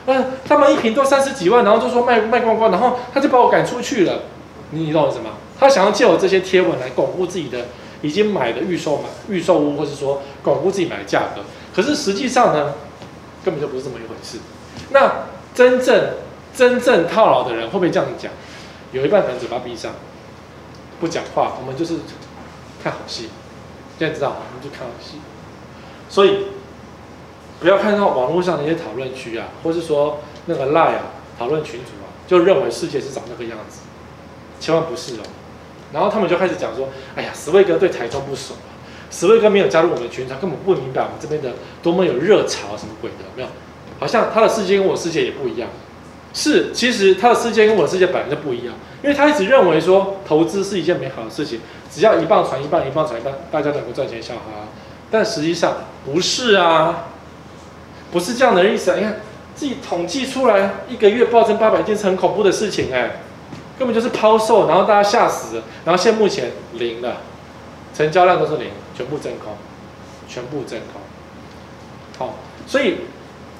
[0.07, 4.23] 嗯，他们一瓶都三十几万，然后就说卖卖光光，然后他就把我赶出去了。
[4.71, 5.31] 你懂我什么？
[5.59, 7.66] 他想要借我这些贴文来巩固自己的
[8.03, 11.42] 已经买的预售买预售屋，或是说巩固自己买的价格。
[11.75, 12.75] 可是实际上呢？”
[13.47, 14.38] 根本就不是这么一回事。
[14.90, 16.14] 那真正
[16.53, 18.33] 真正套牢的人会不会这样讲？
[18.90, 19.92] 有一半人嘴巴闭上，
[20.99, 21.53] 不讲话。
[21.61, 21.95] 我们就是
[22.83, 23.29] 看好戏，
[24.01, 25.19] 现在知道，我们就看好戏。
[26.09, 26.47] 所以
[27.61, 31.03] 不要看到网络上那些讨论区啊，或是说那个 Line 啊
[31.38, 33.81] 讨论群组啊，就认为世界是长那个样子，
[34.61, 35.25] 千万不是哦。
[35.92, 38.55] 然后他们就开始讲说：“哎呀，史威哥对台中不熟。”
[39.09, 43.49] 史威哥没有加入我们群，他根本不明白我们这边的多么有热潮，什么鬼的，没有？
[44.01, 45.71] 好像他的世界跟我的世界也不一样。
[46.35, 54.69] 是，其实他的世界跟我的世界本来就不一样，因为他一直认为说投资是一件美好的事情，只要一棒传一棒，一棒传一棒，大家能够赚钱笑哈。
[55.11, 57.05] 但实际上不是啊，
[58.12, 58.97] 不是这样的意思啊。
[58.97, 59.16] 你看
[59.55, 63.21] 自己统计出来，一个月暴增八百件是很恐怖的事情哎，
[63.79, 67.19] 根本就是抛售，然后大家吓死，然后现在目前零了。
[67.95, 69.55] 成交量都是零，全部真空，
[70.29, 71.01] 全部真空。
[72.19, 72.35] 好，
[72.66, 72.99] 所以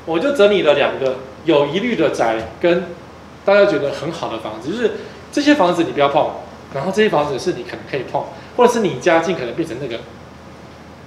[0.05, 2.85] 我就整理了两个有疑虑的宅，跟
[3.47, 4.91] 大家觉得很好的房子，就是
[5.33, 6.33] 这些房子你不要碰，
[6.75, 8.27] 然后这些房子是你可能可以碰，
[8.59, 10.01] 或者是你家境可能变成那个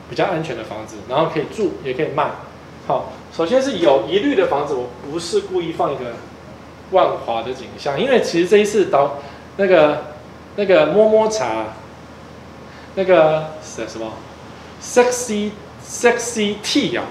[0.09, 2.31] 比较安全的房子，然后可以住也可以卖。
[2.87, 6.13] 好，首先是有疑虑的房子，我不是故意放一个
[6.91, 9.17] 万华的景象，因为其实这一次导
[9.57, 10.05] 那个
[10.55, 11.65] 那个摸摸茶。
[12.95, 14.11] 那个是什么
[14.81, 15.51] ？sexy
[15.87, 17.05] sexy tea 啊，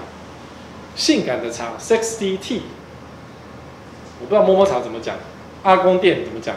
[0.93, 2.61] 性感的茶，sexy tea。
[4.19, 5.15] 我不知道摸摸茶怎么讲，
[5.63, 6.53] 阿公店怎么讲？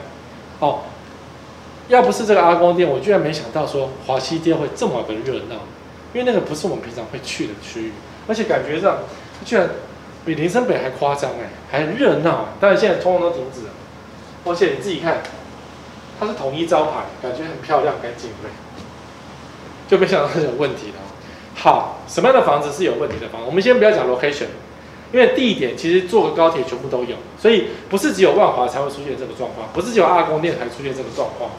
[0.58, 0.80] 哦，
[1.88, 5.54] 要不是这个阿公店，我居然没想到说华西街会这么的热闹，
[6.12, 7.92] 因为那个不是我们平常会去的区域，
[8.26, 8.98] 而且感觉上
[9.44, 9.70] 居然
[10.24, 12.48] 比林森北还夸张哎，还热闹。
[12.60, 13.70] 但是现在通通都停止了，
[14.44, 15.18] 而且你自己看，
[16.18, 18.50] 它是统一招牌，感觉很漂亮干净，对，
[19.88, 20.98] 就没想到是有问题的。
[21.54, 23.46] 好，什么样的房子是有问题的房子？
[23.46, 24.46] 我们先不要讲 location。
[25.12, 31.50] 因为地点其实坐个高铁全部都有，所以不是只有万华才会出现这个状况，不是只有阿公店才出现这个状况。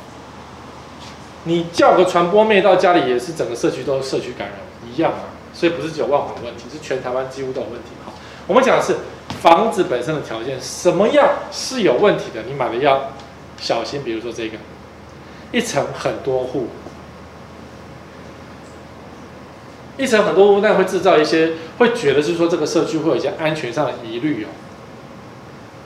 [1.44, 4.58] 你叫个传播妹到家里，也是整个社区都社区感染
[4.92, 5.33] 一样啊。
[5.54, 7.90] 所以不是只有万华的问题，是全台湾几乎都有问题。
[8.04, 8.12] 好，
[8.48, 8.96] 我们讲的是
[9.42, 12.42] 房子本身的条件，什么样是有问题的？
[12.48, 13.12] 你买的要
[13.58, 14.58] 小心，比如说这个
[15.52, 16.68] 一层很多户。
[19.96, 24.48] 一层很多屋，但会制造一些会觉得是说这个社区会有一些安全上的疑虑哦。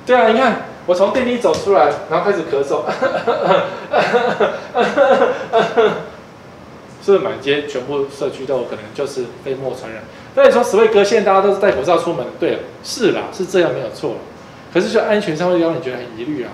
[0.05, 2.83] 对啊，你看我从电梯走出来，然后开始咳嗽，
[7.07, 10.03] 是不是满街全部社区都有可能就是飞沫传染？
[10.35, 14.15] 那你说史威格现在大家都是戴口罩出门，对了，是啦，是这样没有错。
[14.73, 16.51] 可是就安全上会让你觉得很疑虑啊，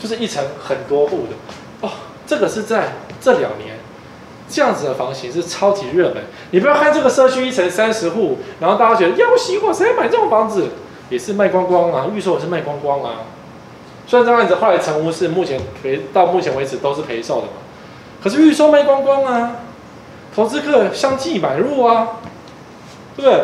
[0.00, 1.92] 就是一层很多户的哦，
[2.26, 3.76] 这个是在这两年。
[4.48, 6.24] 这样子的房型是超级热门。
[6.50, 10.70] 你不要看这个社区一层三十户，然后大家觉得要死我，谁买这种房子？
[11.08, 13.20] 也是卖光光啊，预售也是卖光光啊。
[14.08, 17.52] 虽然这案子后来成屋是目前赔到目前为止都是赔售的嘛，
[18.22, 19.56] 可是预售卖光光啊，
[20.34, 22.08] 投资客相继买入啊，
[23.16, 23.40] 对不对？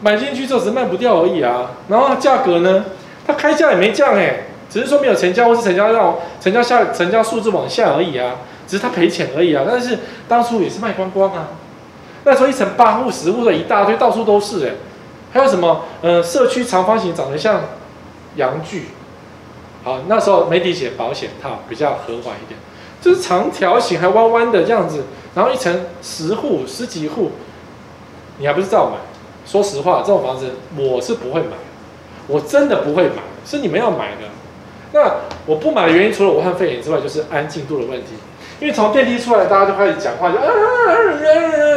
[0.00, 1.72] 买进去之后只是卖不掉而已啊。
[1.88, 2.84] 然后价格呢，
[3.26, 8.36] 它开价也没降哎、只是说没有成交或是成交量成交下成交数字往下而已啊。
[8.68, 11.48] 只是他赔钱而已啊，但是当初也是卖光光啊。
[12.24, 14.72] 那时候一层八户、十户的一大堆，到处都是哎。
[15.32, 15.84] 还有什么？
[16.02, 17.62] 呃，社区长方形长得像
[18.36, 18.88] 阳具。
[19.82, 22.60] 好，那时候媒体写保险套比较和缓一点，
[23.00, 25.04] 就是长条形还弯弯的这样子。
[25.34, 27.30] 然后一层十户、十几户，
[28.38, 28.96] 你还不是照买？
[29.46, 31.56] 说实话，这种房子我是不会买，
[32.26, 34.28] 我真的不会买，是你们要买的。
[34.92, 38.14] 那我不买的原因，除了武汉肺炎之外，就是安静度的问题。
[38.60, 40.92] 因为从电梯出来，大家就开始讲话，就啊啊啊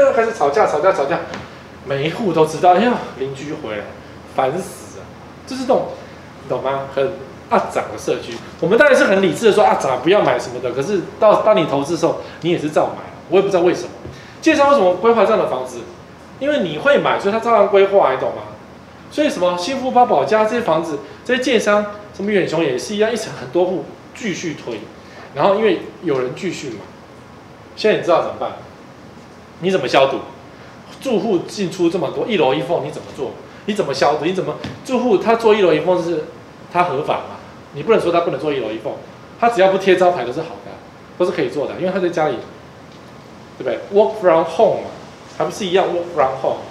[0.09, 1.19] 啊，开始吵架，吵架，吵架。
[1.85, 3.83] 每一户都知道，哎呀，邻居回来，
[4.35, 5.05] 烦死了。
[5.45, 5.89] 就是这种，
[6.49, 6.87] 懂吗？
[6.95, 7.11] 很
[7.51, 8.33] 阿杂的社区。
[8.59, 10.71] 我们当然是很理智的说，阿杂不要买什么的。
[10.71, 13.03] 可是到当你投资的时候，你也是照买。
[13.29, 13.89] 我也不知道为什么。
[14.41, 15.81] 建商为什么规划这样的房子？
[16.39, 18.41] 因为你会买，所以他照样规划，你懂吗？
[19.11, 21.85] 所以什么幸福八宝家这些房子，这些建商，
[22.15, 23.85] 什么远雄也是一样，一层很多户
[24.15, 24.79] 继续推。
[25.35, 26.75] 然后因为有人继续买，
[27.75, 28.53] 现在你知道怎么办？
[29.59, 30.17] 你怎么消毒？
[30.99, 33.31] 住户进出这么多，一楼一凤你怎么做？
[33.65, 34.25] 你怎么消毒？
[34.25, 36.25] 你怎么住户他做一楼一凤是
[36.73, 37.37] 他合法吗？
[37.73, 38.93] 你不能说他不能做一楼一凤，
[39.39, 40.71] 他只要不贴招牌都是好的，
[41.17, 42.35] 都是可以做的，因为他在家里，
[43.57, 44.89] 对不对？Work from home 嘛，
[45.37, 46.61] 还不是一样 Work from home？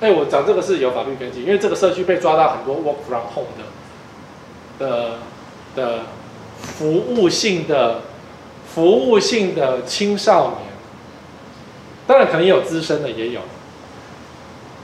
[0.00, 3.50] 哎，我讲这个是有法律根据，因为这个社区被抓到很多 Work from home
[4.78, 5.18] 的的
[5.74, 6.02] 的。
[6.56, 8.00] 服务性的
[8.74, 10.72] 服务性的青少年，
[12.06, 13.40] 当然可能也有资深的，也有，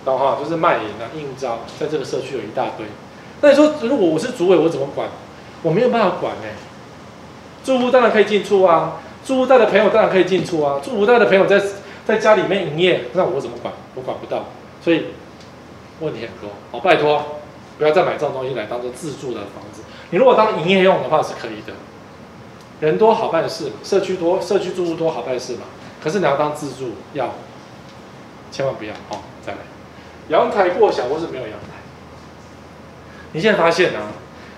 [0.05, 0.37] 懂哈？
[0.38, 2.85] 就是卖淫啊、应招，在这个社区有一大堆。
[3.40, 5.09] 那你说，如果我是主委，我怎么管？
[5.62, 6.55] 我没有办法管哎、
[7.64, 11.61] 住户当然可以进出啊，住户带的朋友当然可以进出啊，住户带的朋友在
[12.07, 13.73] 在家里面营业，那我怎么管？
[13.94, 14.46] 我管不到，
[14.83, 15.07] 所以
[16.01, 16.51] 问题很多。
[16.73, 17.40] 好，拜托，
[17.79, 19.83] 不要再买这种东西来当做自住的房子。
[20.11, 21.75] 你如果当营业用的话是可以的，
[22.81, 25.64] 人多好办事，社区多，社区住户多好办事嘛。
[26.03, 27.35] 可是你要当自住，要
[28.51, 29.18] 千万不要哦。
[29.44, 29.59] 再来，
[30.29, 31.77] 阳台过小或是没有阳台。
[33.33, 34.11] 你现在发现啊，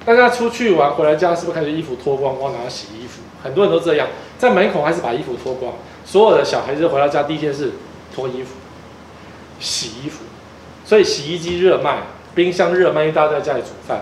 [0.05, 3.21] 大家出去玩回来家是不是开始衣服脱光光，然后洗衣服？
[3.43, 5.73] 很多人都这样，在门口还是把衣服脱光。
[6.05, 7.73] 所有的小孩子回到家第一件事
[8.15, 8.55] 脱衣服、
[9.61, 10.25] 洗衣服，
[10.85, 11.99] 所以洗衣机热卖，
[12.35, 14.01] 冰箱热卖，因为大家在家里煮饭。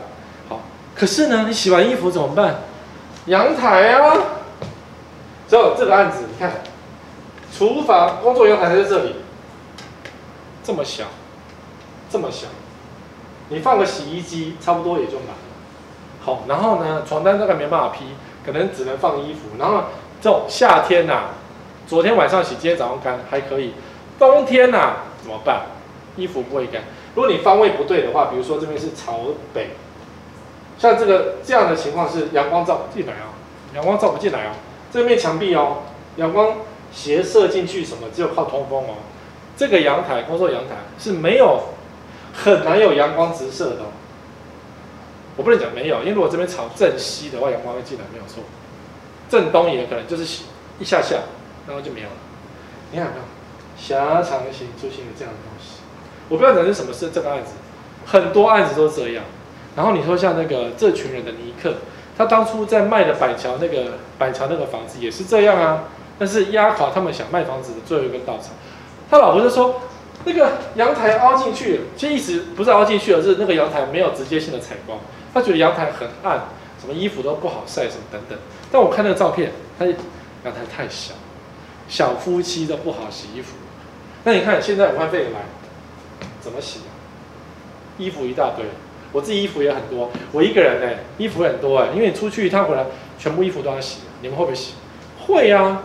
[0.49, 0.61] 好
[0.95, 2.63] 可是呢，你洗完衣服怎么办？
[3.27, 4.17] 阳台啊，
[5.47, 6.63] 只有这个案子，你看，
[7.57, 9.17] 厨房工作阳台在这里，
[10.65, 11.05] 这么小，
[12.11, 12.47] 这么小，
[13.51, 15.29] 你放个洗衣机，差不多也就满。
[16.23, 18.05] 好，然后呢，床单大概没办法披，
[18.45, 19.57] 可能只能放衣服。
[19.59, 19.85] 然后
[20.21, 21.25] 这种夏天呐、啊，
[21.87, 23.73] 昨天晚上洗，今天早上干还可以。
[24.19, 25.63] 冬天呐、啊，怎么办？
[26.17, 26.83] 衣服不会干。
[27.15, 29.21] 如果你方位不对的话，比如说这边是朝
[29.55, 29.71] 北。
[30.79, 33.33] 像这个这样的情况是阳光照不进来哦，
[33.75, 34.51] 阳光照不进来哦，
[34.93, 35.79] 这面墙壁哦，
[36.17, 36.57] 阳光
[36.93, 38.95] 斜射进去什么，只有靠通风哦。
[39.57, 41.61] 这个阳台，工作阳台是没有
[42.33, 43.81] 很难有阳光直射的。
[45.41, 48.45] 我不能讲没有，因为如果这边朝正西的话，阳光会进来没有错。
[49.31, 50.43] 正东也可能就是
[50.79, 51.17] 一下下，
[51.67, 52.15] 然后就没有了。
[52.93, 53.25] 你看有没有
[53.75, 55.81] 狭长型出现了这样的东西？
[56.29, 57.53] 我不知道讲的是什么是这个案子，
[58.05, 59.25] 很多案子都是这样。
[59.75, 61.77] 然后你说像那个这群人的尼克，
[62.19, 65.85] 他当初在卖的板桥那个板桥那个房子也是这样啊，
[66.19, 68.51] 但是压垮他们想卖房子的最后一根稻草。
[69.11, 69.81] 他老婆就说，
[70.25, 74.99] 那个阳台凹进去，其实意思不是凹进去，而是那个阳台没有直接性的采光。
[75.33, 76.45] 他觉得阳台很暗，
[76.81, 78.39] 什么衣服都不好晒，什么等等。
[78.71, 79.95] 但我看那个照片，他阳
[80.45, 81.15] 台太小，
[81.89, 83.57] 小夫妻都不好洗衣服。
[84.25, 85.41] 那你看现在武汉肺炎来，
[86.41, 86.91] 怎么洗啊？
[87.99, 88.65] 衣服一大堆。
[89.13, 92.87] 我自己衣服也很多，我一个人呢，衣服很多哎，因为你出去一趟回来，
[93.19, 94.03] 全部衣服都要洗。
[94.23, 94.75] 你们会不会洗？
[95.27, 95.83] 会呀、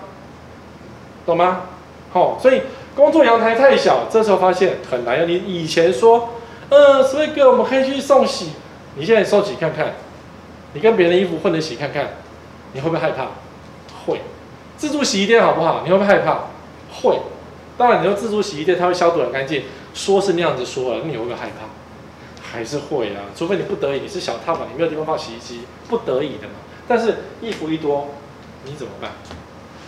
[1.26, 1.64] 懂吗？
[2.14, 2.62] 好、所以
[2.96, 5.28] 工作阳台太小，这时候发现很难。
[5.28, 6.36] 你以前说，
[6.70, 8.52] 呃，所以哥我们可以去送洗，
[8.96, 9.94] 你现在收起看看，
[10.74, 12.10] 你跟别人衣服混着洗看看，
[12.74, 13.28] 你会不会害怕？
[14.06, 14.22] 会。
[14.78, 15.82] 自助洗衣店好不好？
[15.84, 16.46] 你会不会害怕？
[17.02, 17.20] 会。
[17.78, 21.68] 当然，你说自助洗衣店它会消毒很干净，说是那样子说了，那你会不会害怕？
[22.42, 26.54] 还是会啊，除非你不得已，你是小套房，你没有地方放洗衣机，不得已的嘛。
[26.88, 28.10] 但是衣服一多，
[28.64, 29.12] 你怎么办？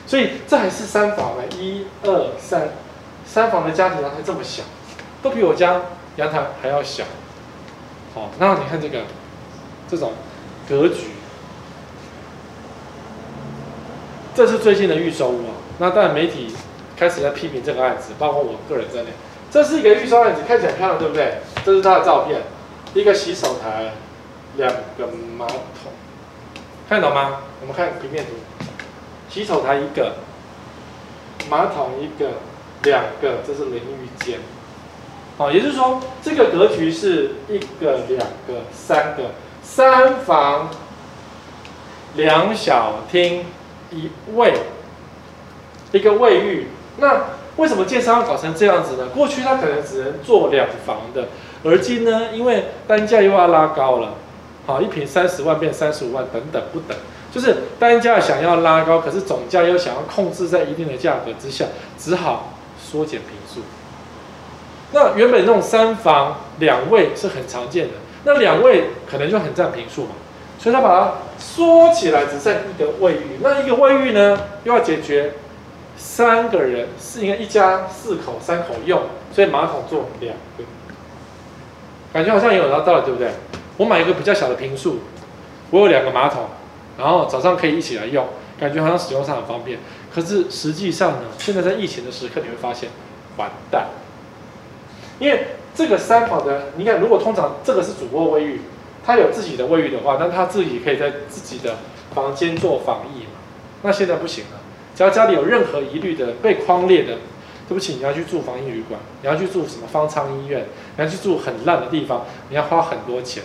[0.06, 2.70] 所以这还是三房呢，一二三，
[3.26, 4.64] 三房的家庭阳台这么小，
[5.22, 5.82] 都比我家
[6.18, 7.04] 阳台还要小。
[8.18, 9.04] 好，那你看这个
[9.88, 10.14] 这种
[10.68, 11.12] 格局，
[14.34, 15.54] 这是最近的预售屋啊。
[15.78, 16.52] 那当然媒体
[16.96, 19.10] 开始在批评这个案子，包括我个人在内。
[19.52, 21.36] 这是一个预售案子，看起来漂亮，对不对？
[21.64, 22.42] 这是它的照片。
[22.96, 23.92] 一个洗手台，
[24.56, 25.08] 两个
[25.38, 25.60] 马桶，
[26.90, 27.42] 看得懂吗？
[27.62, 28.32] 我们看平面图，
[29.30, 30.16] 洗手台一个，
[31.52, 32.32] 马桶一个，
[32.82, 34.40] 两个，这是淋浴间。
[35.38, 39.26] 好，也就是说，这个格局是一个、两个、三个，
[39.62, 40.70] 三房
[42.16, 43.46] 两小厅
[43.92, 44.54] 一卫，
[45.92, 46.70] 一个卫浴。
[46.98, 47.26] 那
[47.58, 49.10] 为什么建商要搞成这样子呢？
[49.14, 51.28] 过去他可能只能做两房的。
[51.64, 54.16] 而今呢，因为单价又要拉高了，
[54.66, 56.98] 好，一平三十万变三十五万，等等不等，
[57.32, 61.66] 就是单价想要拉高，可是总价又想要控制在一定的价格之下，
[61.96, 63.62] 只好缩减坪数。
[64.92, 70.12] 那原本那种三房两卫是很常见的，那两卫可能就很占坪数嘛，
[70.58, 73.40] 所以他把它缩起来，只剩一个卫浴。
[73.42, 75.34] 那一个卫浴呢，又要解决
[75.98, 79.02] 三个人，是应该一家四口三口用，
[79.34, 80.64] 所以马桶做两个。
[82.14, 83.30] 感觉好像也有拿到了，对不对？
[83.76, 85.02] 我买一个比较小的坪数，
[85.70, 86.46] 我有两个马桶，
[86.98, 88.26] 然后早上可以一起来用，
[88.60, 89.80] 感觉好像使用上很方便。
[90.14, 92.90] 可是实际上呢，现在在疫情的时刻，你会发现
[93.36, 93.88] 完蛋，
[95.20, 98.62] 因为这个三房的，你看，如果通常这个是主卧卫浴，
[99.06, 101.78] 他有自己的卫浴的话，那他自己可以在自己的
[102.14, 103.40] 房间做防疫嘛。
[103.84, 104.60] 那现在不行了，
[104.96, 107.18] 只要家里有任何疑虑的被框列的。
[107.70, 113.44] 对不起，你要去住防疫旅馆，你要去住什么方舱医院，你要去住很烂的地方，你要花很多钱，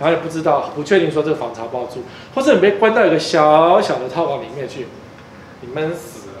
[0.00, 2.02] 然后也不知道，不确定说这个房子好不好住，
[2.34, 4.88] 或者你被关到一个小小的套房里面去，
[5.60, 6.34] 你闷死了。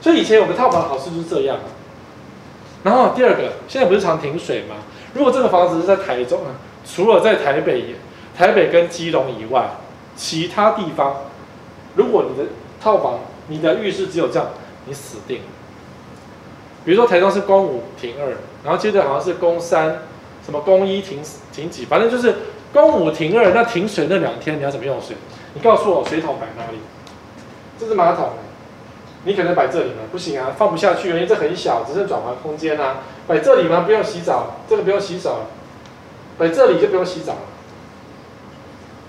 [0.00, 1.60] 所以以前有个套房好处就是这样。
[2.84, 4.76] 然后第二个，现在不是常停水吗？
[5.14, 6.54] 如果这个房子是在台中啊，
[6.86, 7.96] 除了在台北，
[8.36, 9.70] 台北跟基隆以外，
[10.14, 11.16] 其他地方，
[11.96, 14.48] 如果你的套房、你的浴室只有这样，
[14.84, 15.44] 你死定了。
[16.84, 20.02] 比如说台中是公五停二，然后接着好像是公三，
[20.44, 21.20] 什么公一停
[21.52, 22.34] 停几，反正就是
[22.72, 23.52] 公五停二。
[23.54, 25.16] 那停水那两天你要怎么用水？
[25.54, 26.78] 你告诉我水桶摆哪里？
[27.80, 28.30] 这是马桶，
[29.24, 30.02] 你可能摆这里吗？
[30.12, 32.98] 不行啊，放不下去，因为这很小，只是转换空间啊。
[33.26, 33.80] 摆这里吗？
[33.86, 35.46] 不用洗澡，这个不用洗澡，
[36.36, 37.38] 摆这里就不用洗澡了，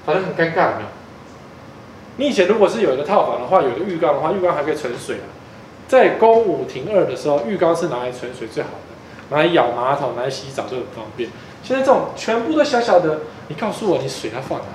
[0.06, 0.88] 反正很尴尬，有没有？
[2.18, 5.28] 你以前如果是有一个套房的话，有一个浴缸的话，浴缸还可以存水啊。
[5.88, 11.30] 在供五停二的时候，浴缸是拿来存水最好的，拿来舀马桶、拿来洗澡就很方便。
[11.62, 14.72] 现在这种全部都小小的，你告诉我，你水要放哪里？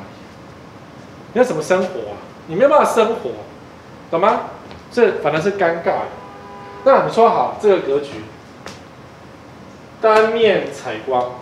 [1.32, 2.20] 你要怎么生活啊？
[2.47, 3.30] 你没有办法生活，
[4.11, 4.41] 懂吗？
[4.91, 6.03] 这反而是尴尬。
[6.84, 8.24] 那你说好这个格局，
[10.01, 11.34] 单面采光，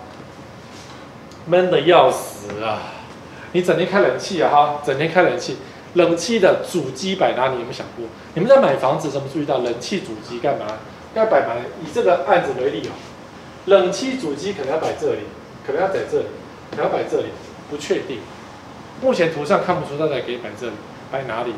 [1.47, 2.79] 闷得要死啊！
[3.53, 5.59] 你整天开冷气啊，哈，整天开冷气。
[5.95, 7.55] 冷气的主机摆哪里？
[7.55, 8.05] 你有没有想过？
[8.35, 10.67] 你们在买房子，怎么注意到冷气主机干嘛？
[11.15, 11.55] 要摆哪？
[11.83, 12.93] 以这个案子为例哦，
[13.67, 15.21] 冷气主机可能要摆这里，
[15.67, 16.27] 可能要在这里，
[16.71, 17.29] 可能要摆这里，
[17.71, 18.19] 不确定。
[19.01, 20.73] 目前图上看不出它在可以摆这里，
[21.11, 21.55] 摆哪里？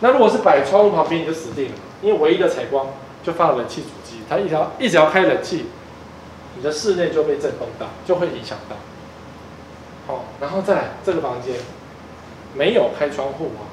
[0.00, 2.86] 那如果是摆窗户旁边，你就死定了，因为唯一的采光
[3.22, 5.66] 就放冷气主机，它一条一直要开冷气，
[6.56, 8.76] 你的室内就被震动到，就会影响到。
[10.06, 11.56] 好，然后再来这个房间
[12.54, 13.66] 没有开窗户啊，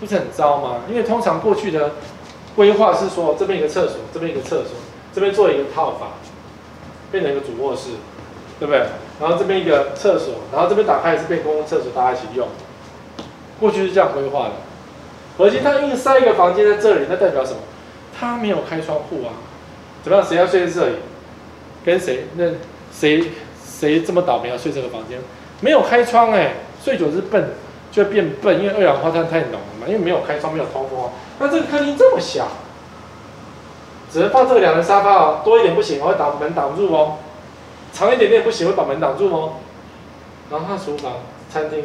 [0.00, 0.82] 不是很糟吗？
[0.88, 1.92] 因为通常过去的
[2.54, 4.76] 规划是说，这边一个厕所，这边一个厕所，
[5.12, 6.12] 这边做一个套房，
[7.10, 7.90] 变成一个主卧室，
[8.58, 8.86] 对不对？
[9.20, 12.48] 然后这边一个厕所，然后这边打开是变公共厕所，大家一起用。
[13.60, 14.52] 过去是这样规划的。
[15.38, 17.58] 而且他硬塞一个房间在这里，那代表什么？
[18.18, 19.32] 他没有开窗户啊？
[20.02, 20.26] 怎么样？
[20.26, 20.96] 谁要睡在这里？
[21.84, 22.26] 跟谁？
[22.36, 22.44] 那
[22.92, 23.30] 谁
[23.64, 25.18] 谁这么倒霉要睡这个房间？
[25.60, 26.54] 没有开窗哎、
[26.84, 27.50] 睡久是笨，
[27.90, 29.86] 就会变笨，因为二氧化碳太浓了嘛。
[29.86, 31.10] 因为没有开窗，没有通风啊。
[31.38, 32.48] 那这个客厅这么小，
[34.12, 37.16] 只能放这个两人沙发哦，多一点不行，我会把门挡住哦。
[37.92, 39.54] 长一点点不行，会把门挡住哦。
[40.50, 41.14] 然后他厨房、
[41.50, 41.84] 餐厅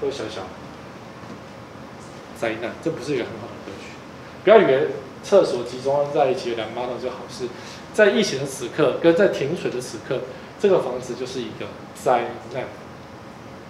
[0.00, 0.42] 都小小。
[2.40, 3.88] 灾难，这不是一个很好的格局。
[4.44, 4.88] 不要以为
[5.24, 7.48] 厕所集中在一起有两个马桶就好事，
[7.92, 10.20] 在疫情的时刻跟在停水的时刻，
[10.60, 12.62] 这个房子就是一个灾难。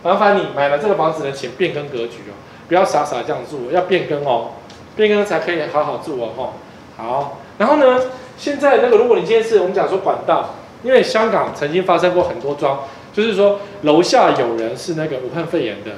[0.02, 2.36] 麻烦你买了这个房子的钱变更格局哦，
[2.68, 4.50] 不要傻傻这样住，要变更哦，
[4.94, 6.32] 变更才可以好好住哦。
[6.36, 6.52] 吼，
[6.96, 8.02] 好，然后呢，
[8.36, 12.80] 现在那个如果你今天是我们讲说管道，因为香港曾经发生过很多桩，
[13.12, 15.92] 就是说楼下有人是那个武汉肺炎的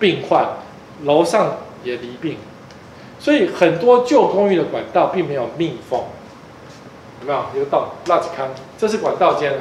[0.00, 0.48] 病患，
[1.04, 1.58] 楼上。
[1.84, 2.38] 也离病，
[3.20, 6.00] 所以很多旧公寓的管道并没有密封，
[7.20, 7.44] 有没有？
[7.54, 9.60] 一个道垃圾坑，这是管道间啊，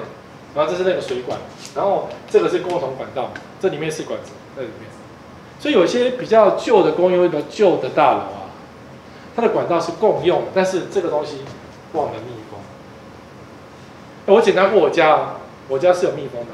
[0.55, 1.37] 然后这是那个水管，
[1.75, 4.89] 然后这个是共同管道，这里面是管子在里面，
[5.59, 8.49] 所以有些比较旧的公寓，比较旧的大楼啊，
[9.35, 11.41] 它的管道是共用，但是这个东西
[11.93, 12.59] 忘了密封。
[14.35, 15.35] 我检查过我家，
[15.67, 16.47] 我家是有密封的。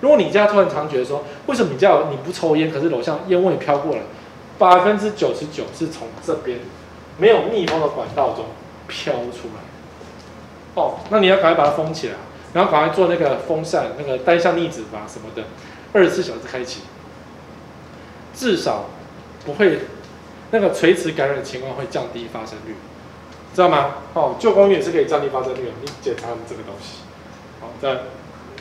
[0.00, 4.02] 如果你家突然常觉得说，为什么你家你不抽烟，可是楼上烟味飘过来？
[4.62, 6.60] 百分之九十九是从这边
[7.18, 8.44] 没有密封的管道中
[8.86, 10.80] 飘出来。
[10.80, 12.14] 哦，那你要赶快把它封起来，
[12.54, 15.42] 然后赶快做那个风扇，那个单向逆止阀什么的，
[15.92, 16.82] 二十四小时开启，
[18.32, 18.84] 至少
[19.44, 19.80] 不会
[20.52, 22.76] 那个垂直感染的情况会降低发生率，
[23.52, 23.96] 知道吗？
[24.14, 27.00] 哦，旧公寓也是可以降低发生率的，你检查这个东西。
[27.60, 28.02] 好，在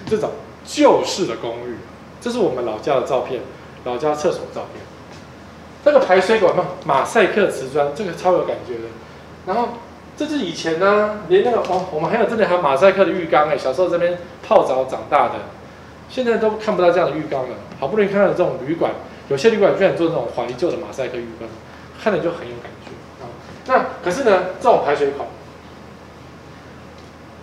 [0.07, 0.31] 这种
[0.65, 1.77] 旧式的公寓，
[2.19, 3.41] 这是我们老家的照片，
[3.83, 4.81] 老家厕所照片。
[5.83, 8.81] 这个排水管嘛，马赛克瓷砖，这个超有感觉的。
[9.47, 9.69] 然后
[10.15, 15.35] 这是以前呢、啊，连那个哦，我们还有这里还有马赛克的浴缸哎，小时候这边泡澡长大的，
[16.07, 17.55] 现在都看不到这样的浴缸了。
[17.79, 18.91] 好不容易看到这种旅馆，
[19.29, 21.49] 有些旅馆居然做这种怀旧的马赛克浴缸，
[22.03, 23.25] 看着就很有感觉啊。
[23.65, 25.25] 那可是呢，这种排水口，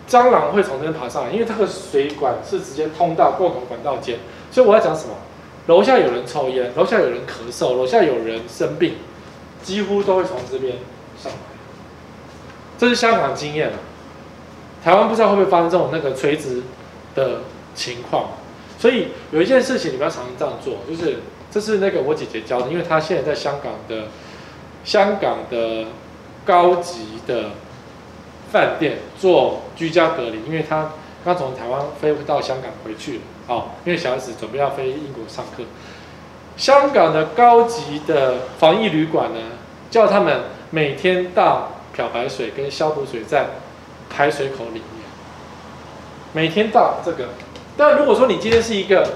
[0.08, 4.18] 蟑螂会从这边爬上来，因为它的水管是直接通到共同管道间，
[4.52, 5.14] 所以我要讲什么？
[5.68, 8.94] 楼下有人抽烟，楼下有人咳嗽，楼下有人生病，
[9.62, 10.78] 几乎都会从这边
[11.22, 11.38] 上来。
[12.78, 13.72] 这是香港经验，
[14.82, 16.62] 台湾不知道会不会发生这种那个垂直
[17.14, 17.42] 的
[17.74, 18.30] 情况。
[18.78, 21.18] 所以有一件事情你们要常常这样做，就是
[21.50, 24.06] 这是那个我姐姐教的，因为她现在在香港的
[24.84, 25.84] 香港的
[26.46, 27.50] 高级的
[28.50, 30.92] 饭店做居家隔离，因为她
[31.24, 33.20] 刚从台湾飞到香港回去了。
[33.48, 35.62] 好，因为小孩子准备要飞英国上课，
[36.58, 39.40] 香港的高级的防疫旅馆呢，
[39.90, 43.46] 叫他们每天倒漂白水跟消毒水在
[44.10, 45.08] 排水口里面，
[46.34, 47.30] 每天倒这个。
[47.74, 49.14] 但如果说你今天是一个，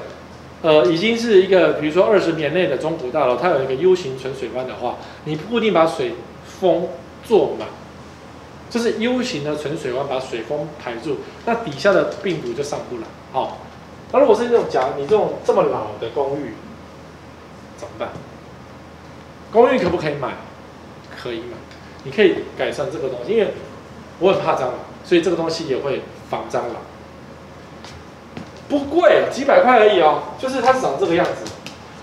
[0.63, 6.15] 呃，已经是一个，比如说二十年内的中古大楼，它有一个 U 型存水弯的话，你不固定把水
[6.59, 6.89] 封
[7.23, 7.69] 做满，
[8.71, 13.03] 就是 U 型的存水弯把水封排住，那底下的病毒就上不来。
[13.31, 13.59] 好。
[14.13, 16.53] 那如果是那种假，你这种这么老的公寓
[17.79, 18.11] 怎么办？
[19.51, 20.35] 公寓可不可以买？
[21.21, 21.57] 可以买，
[22.05, 23.55] 你可以改善这个东西，因为
[24.19, 26.77] 我很怕蟑螂，所以这个东西也会防蟑螂。
[28.69, 30.23] 不贵，几百块而已哦。
[30.39, 31.51] 就是它长这个样子，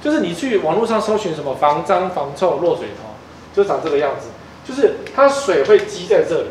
[0.01, 3.13] 就是你去网络上搜寻什么防蟑防臭落水头，
[3.53, 4.29] 就长这个样子，
[4.65, 6.47] 就是它水会积在这里。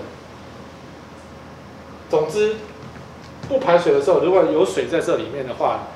[2.09, 2.55] 总之。
[3.49, 5.89] 不排水的时候，如果有水在这里面的话，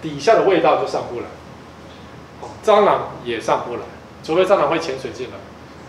[0.00, 1.26] 底下的味道就上不来，
[2.64, 3.80] 蟑螂也上不来，
[4.22, 5.32] 除非蟑螂会潜水进来。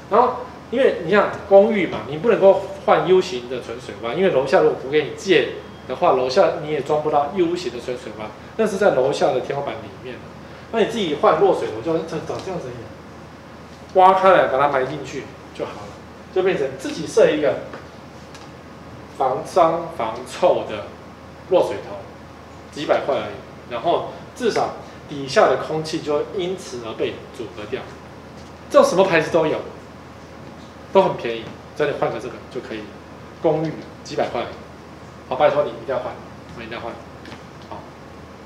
[0.09, 0.37] 然后，
[0.71, 5.49] 因为你像公寓嘛，你不能够换 U 型的存水弯，因为楼下如果不给你借
[5.87, 10.21] 的话，楼下你也装不到 U 型的存水弯，那是在楼下的天花板里面的。
[10.71, 12.67] 那你自己换落水头，就长长这样子，
[13.93, 15.93] 挖开来把它埋进去就好了，
[16.33, 17.59] 就变成自己设一个
[19.17, 20.85] 防蟑防臭的。
[21.51, 21.97] 落水头
[22.71, 24.71] 几百块而已，然后至少
[25.07, 27.83] 底下的空气就会因此而被阻隔掉。
[28.71, 29.59] 这种什么牌子都有，
[30.91, 31.43] 都很便宜，
[31.77, 32.79] 只要你换个这个就可以。
[33.41, 33.73] 公寓
[34.03, 34.43] 几百块，
[35.27, 36.13] 好，拜托你一定要换，
[36.55, 36.93] 我一定要换。
[37.67, 37.79] 好，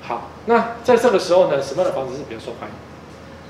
[0.01, 2.75] 好，那在这个时候呢，什么样的房子是比较受欢迎，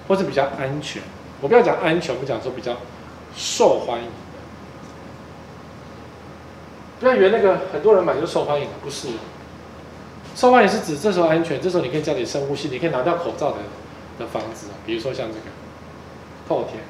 [0.08, 1.04] 或是比较安全？
[1.42, 2.78] 我不要讲安全，我们讲说比较
[3.36, 4.12] 受欢迎的。
[7.00, 9.10] 不要以为那个很多人买就受欢迎的，不是。
[10.36, 13.58] 受欢迎是指这时候安全，这时候你可以家里深呼吸，你可以拿掉口罩的
[14.20, 15.46] 的房子，比如说像这个
[16.46, 16.84] 透天，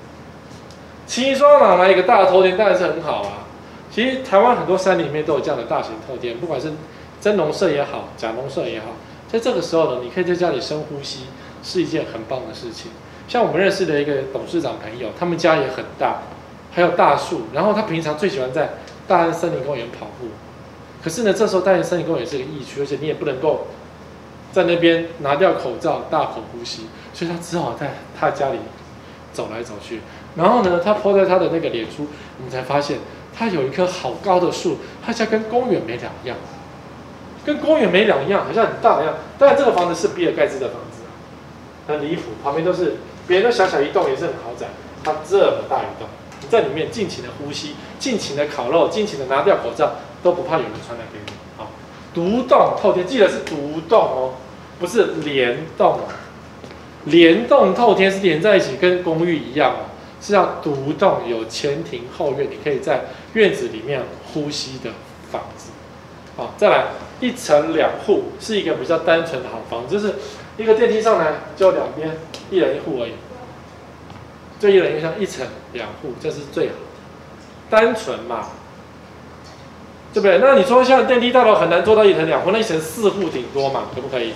[1.05, 3.45] 齐双哪来一个大的透天，当然是很好啊。
[3.91, 6.73] 其实台湾很多山里面都有这样的大型透天，不管是
[7.21, 8.87] 真农舍也好，假农舍也好，
[9.31, 11.25] 在这个时候呢，你可以在家里深呼吸，
[11.61, 12.91] 是一件很棒的事情。
[13.27, 16.23] 像我们认识的一个董事长朋友，他们家也很大，
[16.71, 18.71] 还有大树，然后他平常最喜欢在
[19.07, 20.29] 大安森林公园跑步。
[21.05, 23.67] 可是呢，这时候大安森林公园是个疫区，而且你也不能够
[24.51, 28.57] 在那边拿掉口罩大口呼吸，所以他只好在他家里
[29.31, 30.01] 走来走去。
[30.35, 32.07] 然后呢，他 po 在他的那个脸书，
[32.39, 32.97] 我们才发现
[33.37, 36.35] 他有一棵好高的树，他家跟公园没两样，
[37.45, 39.13] 跟公园没两样，好像很大一样。
[39.37, 41.03] 当然，这个房子是比尔盖茨的房子，
[41.87, 42.95] 很离谱，旁边都是
[43.27, 44.65] 别人的小小一栋也是很豪宅，
[45.03, 46.07] 他这么大一栋，
[46.41, 51.31] 你在里面尽情的呼吸，尽情的烤肉，尽情的拿掉口罩，都不怕有人传染给你。
[51.55, 51.69] 好，
[52.11, 54.33] 独栋透天，记得是独栋哦，
[54.79, 56.07] 不是连栋哦，
[57.03, 59.79] 连栋透天是连在一起，跟公寓一样哦。
[60.19, 63.01] 是要独栋有前庭后院，你可以在
[63.33, 64.01] 院子里面
[64.33, 64.89] 呼吸的
[65.31, 65.69] 房子。
[66.35, 66.85] 好，再来
[67.19, 70.15] 一层两户，是一个比较单纯的好房子，就是
[70.57, 72.17] 一个电梯上来就两边
[72.49, 73.11] 一人一户而已，
[74.59, 76.73] 就一人一户，一层两户，这是最好，
[77.69, 78.49] 单纯嘛，
[80.15, 80.37] 对不对？
[80.37, 84.31] 那你说像电梯大楼很难做到一层两户，那一层四户顶多嘛，可不可以？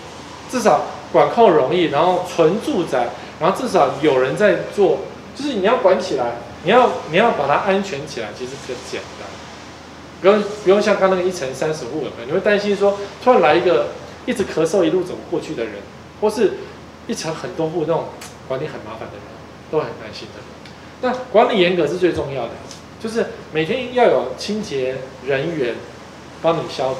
[0.51, 0.82] 至少
[1.13, 3.07] 管控容易，然后纯住宅，
[3.39, 4.99] 然后至少有人在做。
[5.34, 9.30] 就是你要管起来，你要你要把它安全起来，其实比较简单。
[10.19, 13.91] 不用不用像刚那个一层三十户的，你会担心说突然来一个
[14.25, 15.75] 一直咳嗽一路走过去的人，
[16.19, 16.55] 或是
[17.07, 18.05] 一层很多户那种
[18.49, 19.23] 管理很麻烦的人，
[19.71, 20.41] 都很担心的。
[21.01, 22.49] 那管理严格是最重要的，
[23.00, 25.76] 就是每天要有清洁人员
[26.41, 27.00] 帮你消毒。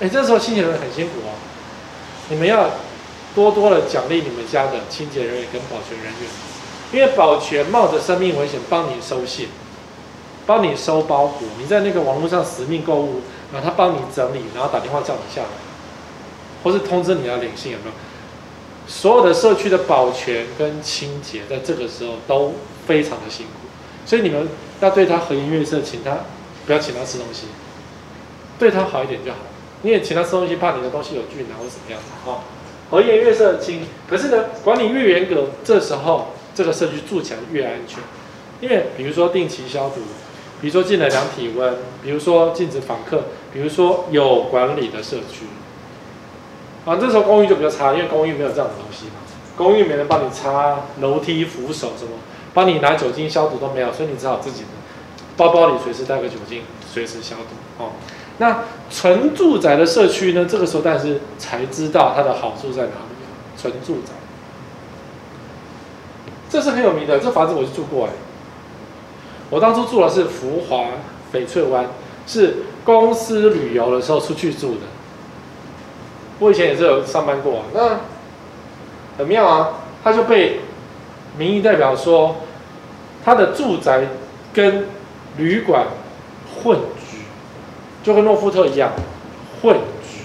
[0.00, 1.34] 哎，这时候清洁人员很辛苦哦，
[2.28, 2.70] 你们要
[3.34, 6.30] 多多的奖励你们家的清洁人员跟保全人员。
[6.92, 9.48] 因为保全冒着生命危险帮你收信，
[10.44, 15.48] 帮你收包裹，你在那个网络上死命购物，然后他帮你整理，然后打电话叫你下来，
[16.62, 17.92] 或是通知你要领信，有没有？
[18.86, 22.52] 所有的社区的保全跟清洁在这个时候都
[22.86, 23.61] 非常的辛苦，
[24.04, 24.48] 所以你们
[24.80, 26.18] 要对他和颜悦色，请他
[26.66, 27.46] 不要请他吃东西，
[28.58, 29.38] 对他好一点就好。
[29.82, 32.44] 你也请他吃东西，怕你的东西有菌啊或者什么样子啊？
[32.90, 33.86] 和颜悦色，请。
[34.08, 36.28] 可是呢，管理越严格，这时候。
[36.54, 38.00] 这个社区住起来越安全，
[38.60, 40.02] 因为比如说定期消毒，
[40.60, 43.22] 比如说进来量体温，比如说禁止访客，
[43.54, 45.46] 比如说有管理的社区。
[46.84, 49.12] 啊，这时候公寓就比较差，因为公寓没有这样的东西嘛，
[49.56, 52.10] 公寓没人帮你擦楼梯扶手什么，
[52.54, 54.68] 帮你拿酒精消毒都没有，所以你只好自己的
[55.36, 57.82] 包包里随时带个酒精，随时消毒。
[57.84, 57.92] 哦，
[58.38, 60.46] 那纯住宅的社区呢？
[60.48, 64.12] 这个时候但是才知道它的好处在哪里，纯住宅。
[66.50, 68.10] 这是很有名的，这房子我就住过哎。
[69.48, 70.84] 我当初住的是福华
[71.32, 71.86] 翡翠湾，
[72.26, 74.80] 是公司旅游的时候出去住的。
[76.38, 78.00] 我以前也是有上班过啊，那
[79.16, 79.70] 很妙啊。
[80.04, 80.60] 他就被
[81.38, 82.36] 民意代表说，
[83.24, 84.02] 他的住宅
[84.52, 84.86] 跟
[85.36, 85.86] 旅馆
[86.62, 86.78] 混
[87.10, 87.18] 居，
[88.02, 88.92] 就跟诺富特一样
[89.60, 90.24] 混居。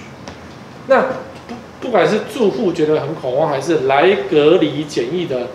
[0.88, 1.02] 那
[1.48, 5.48] 不不管是住户觉得很恐慌，还是来隔离检疫的。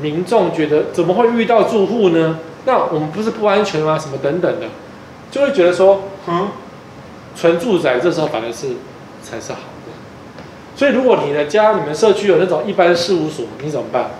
[0.00, 2.38] 民众觉得怎么会遇到住户呢？
[2.64, 3.98] 那我们不是不安全吗？
[3.98, 4.66] 什么等等的，
[5.28, 6.50] 就会觉得说，嗯，
[7.34, 8.68] 纯住宅这时候反而是
[9.24, 9.92] 才是好的。
[10.76, 14.10] 所以如果你的家、你们社区有那种一般事务所，你怎么办？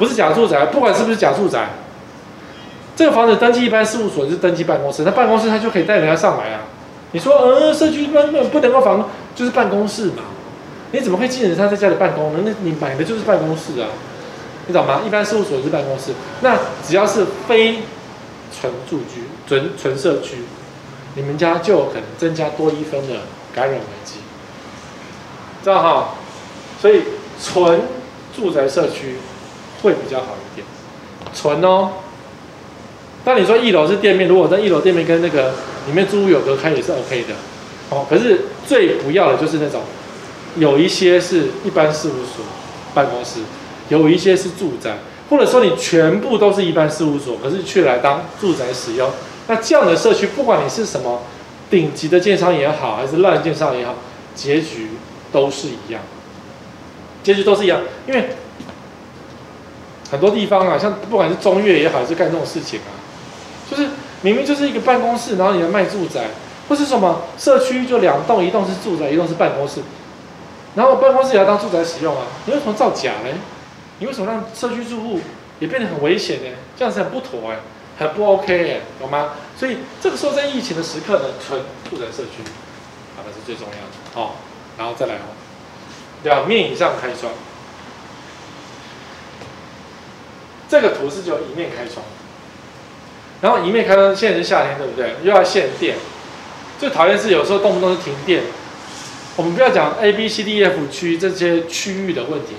[0.00, 1.68] 不是假住宅，不管是不是假住宅，
[2.96, 6.62] 这个房子登记一般事务所是登记办公室，那办公室他就可以带人家上来啊。
[7.12, 10.22] 你说，呃，社区根本不能够房就是办公室嘛？
[10.92, 12.38] 你怎么会禁止他在家里办公呢？
[12.44, 13.88] 那你买的就是办公室啊。
[14.66, 15.02] 你懂吗？
[15.06, 17.80] 一般事务所是办公室，那只要是非
[18.58, 20.44] 纯住居、纯纯社区，
[21.14, 23.16] 你们家就有可能增加多一分的
[23.54, 24.20] 感染危机，
[25.62, 26.14] 知道哈？
[26.80, 27.02] 所以
[27.42, 27.82] 纯
[28.34, 29.16] 住宅社区
[29.82, 30.66] 会比较好一点，
[31.34, 31.90] 纯哦。
[33.24, 35.54] 但你说一楼是店面，如果在一楼店面跟那个
[35.86, 37.34] 里面租屋有隔开也是 OK 的，
[37.90, 38.06] 哦。
[38.08, 39.82] 可是最不要的就是那种
[40.56, 42.44] 有一些是一般事务所
[42.94, 43.40] 办公室。
[43.88, 49.10] 有一些是住宅，或者说你全部都是一般事务所，可是却来当住宅使用，
[49.48, 51.22] 那这样的社区，不管你是什么
[51.68, 53.96] 顶级的建商也好，还是烂建商也好，
[54.32, 54.90] 结局
[55.32, 56.00] 都是一样，
[57.24, 58.28] 结局都是一样，因为
[60.10, 62.90] 很多地方啊，像不管是中越也好，还是干这种事情啊，
[63.70, 63.88] 就是
[64.22, 66.26] 明明就是一个办公室，然后你来卖住宅。
[66.68, 69.80] 或是什么社区就两栋，一栋是住宅，一栋是办公室，
[70.76, 72.22] 然后办公室也要当住宅使用啊？
[72.46, 73.28] 你为什么造假呢？
[73.98, 75.18] 你为什么让社区住户
[75.58, 76.50] 也变得很危险呢？
[76.78, 77.56] 这样子很不妥哎，
[77.98, 79.30] 很不 OK 哎，懂吗？
[79.58, 82.40] 所以这个时候在疫情的时刻呢，纯住宅社区
[83.16, 84.34] 啊，那是最重要的哦。
[84.78, 85.34] 然后再来哦，
[86.22, 87.32] 两面以上开窗，
[90.70, 92.06] 这个图是只有一面开窗，
[93.40, 95.16] 然后一面开窗，现在是夏天对不对？
[95.24, 95.96] 又要限电。
[96.78, 98.44] 最讨厌是有时候动不动就停电。
[99.34, 102.54] 我们不要讲 A、B、C、D、F 区这些区域的问题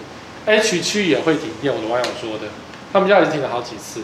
[0.45, 1.73] ，H 区也会停电。
[1.73, 2.47] 我的网友说的，
[2.91, 4.01] 他们家已经停了好几次。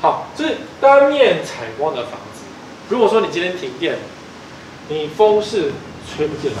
[0.00, 2.42] 好，所以单面采光的房子，
[2.88, 3.98] 如果说你今天停电，
[4.88, 5.72] 你风是
[6.16, 6.58] 吹不进来。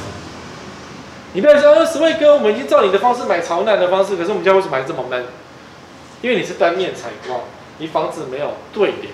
[1.32, 5.24] 你不要说十位哥，我们已经照你的方式买朝南的方式，可是我们家为什么还这么闷？
[6.24, 7.40] 因为你是单面采光，
[7.76, 9.10] 你房子没有对流。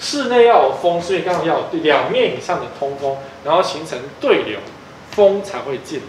[0.00, 4.58] 室内要有风，所以刚好要有两面以上的通风，然后形成对流，
[5.10, 6.06] 风才会进来。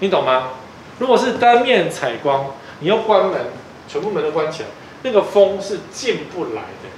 [0.00, 0.54] 你懂吗？
[0.98, 3.40] 如果是单面采光，你要关门，
[3.86, 4.68] 全部门都关起来，
[5.02, 6.88] 那个风是进不来的。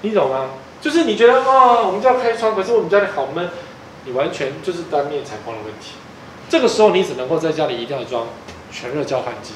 [0.00, 0.52] 你懂吗？
[0.80, 3.50] 就是你觉得啊、哦，我们家开窗，可是我们家里好闷，
[4.06, 5.96] 你完全就是单面采光的问题。
[6.48, 8.28] 这个时候你只能够在家里一定要装
[8.70, 9.52] 全热交换机，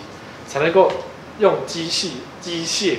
[0.47, 0.93] 才能够
[1.39, 2.99] 用机器机械。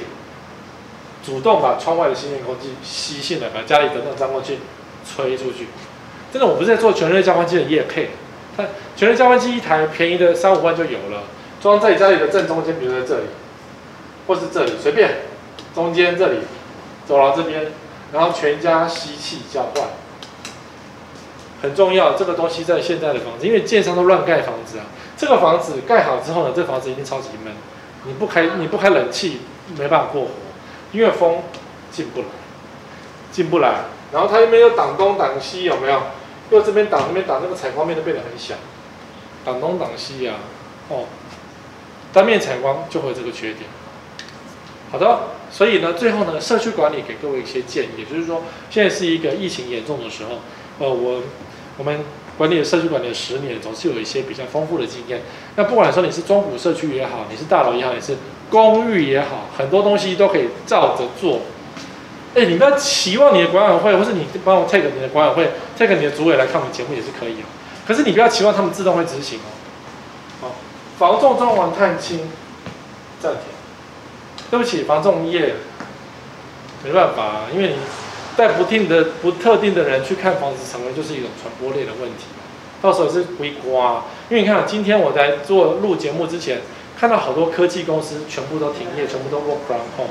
[1.26, 4.60] 主动把窗外的新鲜空气吸进来，把家里的那种脏空气
[5.06, 5.68] 吹出去。
[6.32, 8.12] 真的，我不是在做全热交换机的业配，
[8.56, 8.64] 它
[8.96, 11.24] 全热交换机一台便宜的三五万就有了，
[11.62, 13.24] 装在你家里的正中间，比如在这里，
[14.26, 15.24] 或是这里，随便，
[15.76, 16.40] 中间这里，
[17.06, 17.74] 走廊这边，
[18.14, 19.84] 然后全家吸气交换，
[21.62, 22.14] 很重要。
[22.14, 24.86] 这个东西在现在的房子，因为建商都乱盖房子啊，
[25.18, 27.54] 这个房子盖好之后呢，这房子一定超级闷，
[28.08, 29.42] 你不开你不开冷气
[29.78, 30.30] 没办法过活。
[30.94, 31.42] 因为风
[31.92, 32.28] 进不来，
[33.30, 33.82] 进不来，
[34.14, 36.02] 然后它那边又挡东挡西，有没有？
[36.50, 38.56] 又这边挡那边挡，那个采光面都变得很小，
[39.44, 41.06] 挡东挡西呀、啊，哦，
[42.14, 43.66] 单面采光就会有这个缺点。
[44.90, 45.20] 好的，
[45.52, 50.40] 所以呢，最后呢，社区管理给各位一些建议，也就是说，现在是一个疫情严重的时候，
[50.80, 51.22] 呃，我
[51.78, 52.00] 我们
[52.38, 55.22] 管理社区管理十年，总是有一些比较丰富的经验。
[55.58, 58.16] 那不管说你是中古社区也好，你是大楼也好，也是。
[58.50, 61.42] 公寓也好，很多东西都可以照着做。
[62.34, 67.46] 哎，你不要期望你的管委会，或是你帮我 take 你的管委会，take 你的主委来看我们节目也是可以哦。
[67.86, 69.52] 可是你不要期望他们自动会执行哦。
[70.40, 70.56] 好，
[70.98, 72.30] 房仲装潢探亲
[73.20, 73.42] 暂停。
[74.50, 75.56] 对不起，房仲业
[76.86, 77.76] 没办法，因为你
[78.38, 82.28] 带不定的、不特定的人去看房子，成为就是一种传播类的问题。
[82.82, 84.04] 到时候也是归瓜。
[84.30, 86.62] 因为你看，今天我在做录节目之前。
[87.00, 90.10] 看到好多科技公司全部都停业，全部都 work from home，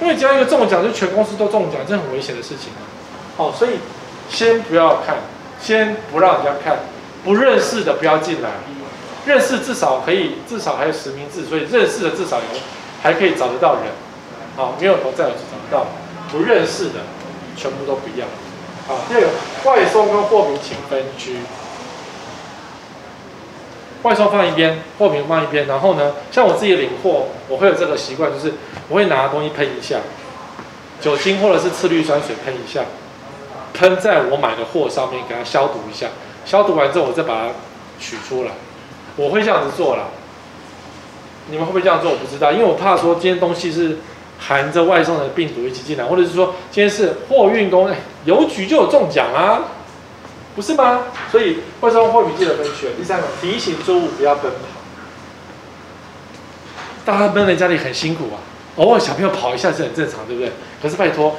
[0.00, 2.80] 因为只要一个中奖，就全公司都中奖，这很危险的事情啊。
[3.36, 3.72] 好，所以
[4.30, 5.16] 先不要看，
[5.60, 6.78] 先不让人家看，
[7.22, 8.52] 不认识的不要进来，
[9.26, 12.60] 认识至少可以，至少还有实名制，所以认识的至少有，
[13.02, 13.92] 还可以找得到人。
[14.56, 15.88] 好，没有头再有找不到，
[16.30, 17.00] 不认识的
[17.54, 18.24] 全部都不要。
[18.88, 19.28] 好，第二个
[19.64, 21.36] 外送跟货品请分区。
[24.02, 28.52] 外送放一边，货品放一边，然后呢，像我自己领货，我会有这个习惯，就是
[28.88, 29.98] 我会拿东西喷一下，
[31.00, 32.82] 酒精或者是次氯酸水喷一下，
[33.72, 36.08] 喷在我买的货上面，给它消毒一下，
[36.44, 37.50] 消毒完之后，我再把它
[38.00, 38.50] 取出来，
[39.16, 40.04] 我会这样子做啦。
[41.48, 42.10] 你们会不会这样做？
[42.10, 43.98] 我不知道，因为我怕说今天东西是
[44.38, 47.88] 含着外送的病毒一起进来，或者是说今天是货运工，
[48.24, 49.62] 邮局就有中奖啊。
[50.54, 51.04] 不是吗？
[51.30, 52.88] 所以外送货品记得分区。
[52.98, 54.58] 第三个，提醒住户不要奔跑。
[57.04, 58.36] 大家闷在家里很辛苦啊，
[58.76, 60.52] 偶尔小朋友跑一下是很正常，对不对？
[60.80, 61.36] 可是拜托，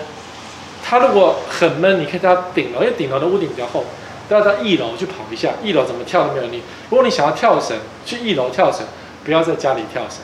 [0.84, 3.86] 他如果很闷，你可以到顶楼，因为顶楼的屋顶比较厚，
[4.28, 5.52] 都要到一楼去跑一下。
[5.64, 6.64] 一楼怎么跳都没有你。
[6.90, 8.86] 如果你想要跳绳，去一楼跳绳，
[9.24, 10.20] 不要在家里跳绳。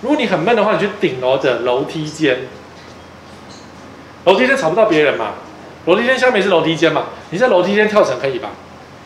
[0.00, 2.48] 如果你很闷的话，你去顶楼的楼梯间，
[4.24, 5.34] 楼梯间吵不到别人嘛。
[5.86, 7.06] 楼梯间下面是楼梯间嘛？
[7.30, 8.50] 你在楼梯间跳绳可以吧？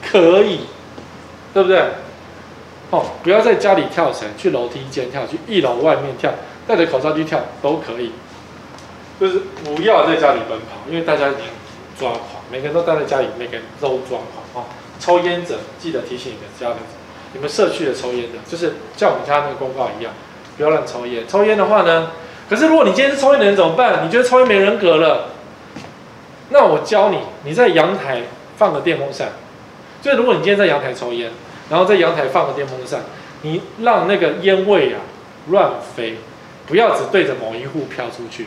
[0.03, 0.61] 可以，
[1.55, 1.83] 对不对？
[2.91, 6.33] 哦，不要在家里跳绳，去楼梯间跳，去一楼外面跳，
[6.67, 8.13] 戴着口罩去跳都可以。
[9.19, 11.45] 就是不要在家里奔跑，因为大家已经
[11.99, 14.19] 抓狂，每个人都待在家里，每个人都抓
[14.53, 14.69] 狂啊！
[15.01, 16.79] 抽烟者记得提醒你的家人，
[17.33, 20.13] 你们社区的抽烟者，就是像我们家那个公告一样，
[20.59, 21.27] 不要乱抽烟。
[21.27, 22.11] 抽烟的话呢，
[22.51, 24.07] 可是如果你今天是抽烟的人怎么办？
[24.07, 25.31] 你觉得抽烟没人格了？
[26.51, 28.23] 那我教你，你在阳台
[28.57, 29.33] 放个电风扇。
[30.03, 31.31] 就如果你今天在阳台抽烟，
[31.69, 33.01] 然后在阳台放个电风扇，
[33.43, 35.01] 你让那个烟味啊
[35.49, 36.19] 乱飞，
[36.67, 38.47] 不要只对着某一户飘出去。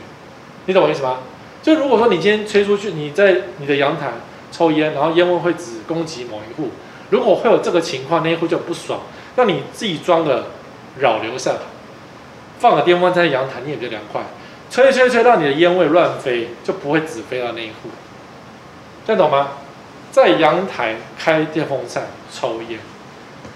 [0.65, 1.17] 你懂我意思吗？
[1.61, 4.13] 就如果说你今天吹出去，你在你的阳台
[4.51, 6.69] 抽烟，然后烟味会只攻击某一户，
[7.09, 9.01] 如果会有这个情况，那一户就不爽。
[9.35, 10.47] 那你自己装个
[10.99, 11.55] 扰流扇，
[12.59, 14.21] 放个电风扇在阳台，你也比较凉快。
[14.69, 17.89] 吹吹吹，让你的烟味乱飞，就不会只飞到那一户。
[19.07, 19.49] 这懂吗？
[20.11, 22.79] 在阳台开电风扇抽烟，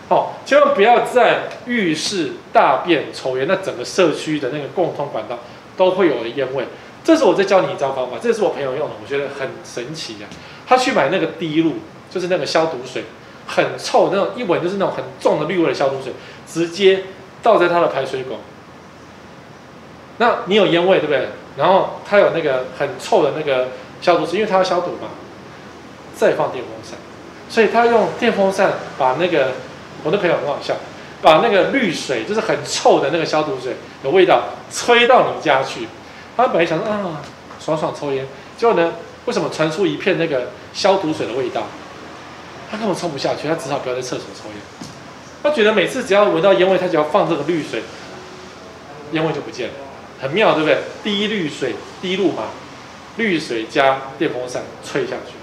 [0.07, 5.39] 好，千万不要在浴室大便抽烟，那整个社区的那个共通管道
[5.75, 6.65] 都会有的烟味。
[7.03, 10.33] 这是我在教你一招方法，这是我朋友用的，我觉得很神奇呀、啊。
[10.67, 11.73] 他去买那个滴露，
[12.09, 13.03] 就是那个消毒水，
[13.47, 16.13] 很臭那种，一闻就是那种很重的氯味的消毒水，
[16.47, 17.05] 直接
[17.41, 18.39] 倒在他的排水管。
[20.17, 21.29] 那你有烟味对不对？
[21.57, 23.69] 然后他有那个很臭的那个
[24.01, 25.09] 消毒水，因为他要消毒嘛。
[26.15, 26.95] 再放电风扇，
[27.49, 29.53] 所以他用电风扇把那个，
[30.03, 30.75] 我的朋友很好笑，
[31.23, 35.87] 把那个绿水，就是很臭的那个消毒水的味道吹到你家去。
[36.37, 37.19] 他本来想说啊，
[37.59, 38.93] 爽爽抽烟，结果呢，
[39.25, 41.63] 为什么传出一片那个消毒水的味道？
[42.69, 44.57] 他根本冲不下去，他只好不要在厕所抽烟。
[45.41, 47.81] 他觉得每次只要闻到烟味，他只要放这个绿水，
[49.13, 49.73] 烟味就不见了，
[50.23, 50.79] 很妙，对不对？
[51.03, 52.43] 滴氯水滴露嘛，
[53.17, 55.33] 氯水加电风扇吹下去。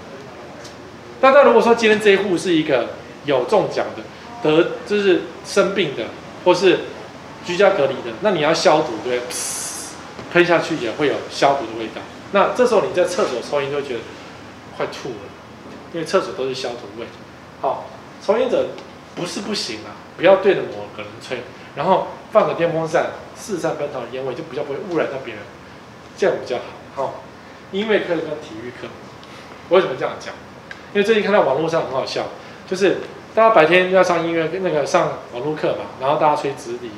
[1.21, 2.89] 大家如果说今天这一户是一个
[3.25, 4.01] 有中奖的，
[4.41, 6.05] 得就是生病的，
[6.43, 6.79] 或是
[7.45, 9.35] 居家隔离的，那你要消毒，对不对？
[10.33, 12.01] 喷下去也会有消毒的味道。
[12.31, 13.99] 那这时候你在厕所抽烟就会觉得
[14.75, 15.15] 快吐了，
[15.93, 17.05] 因为厕所都是消毒味。
[17.61, 17.87] 好，
[18.25, 18.69] 抽烟者
[19.13, 21.39] 不是不行啊，不要对着某个人吹，
[21.75, 23.11] 然后放个电风扇，
[23.41, 25.41] 四散奔逃的烟味就比较不会污染到别人，
[26.15, 26.63] 这样比较好。
[26.93, 27.23] 好，
[27.71, 28.87] 音乐课跟体育课，
[29.67, 30.31] 我为什么这样讲？
[30.93, 32.25] 因为最近看到网络上很好笑，
[32.67, 32.97] 就是
[33.33, 36.91] 大家白天要上音乐那个上网络课嘛，然后大家吹直笛，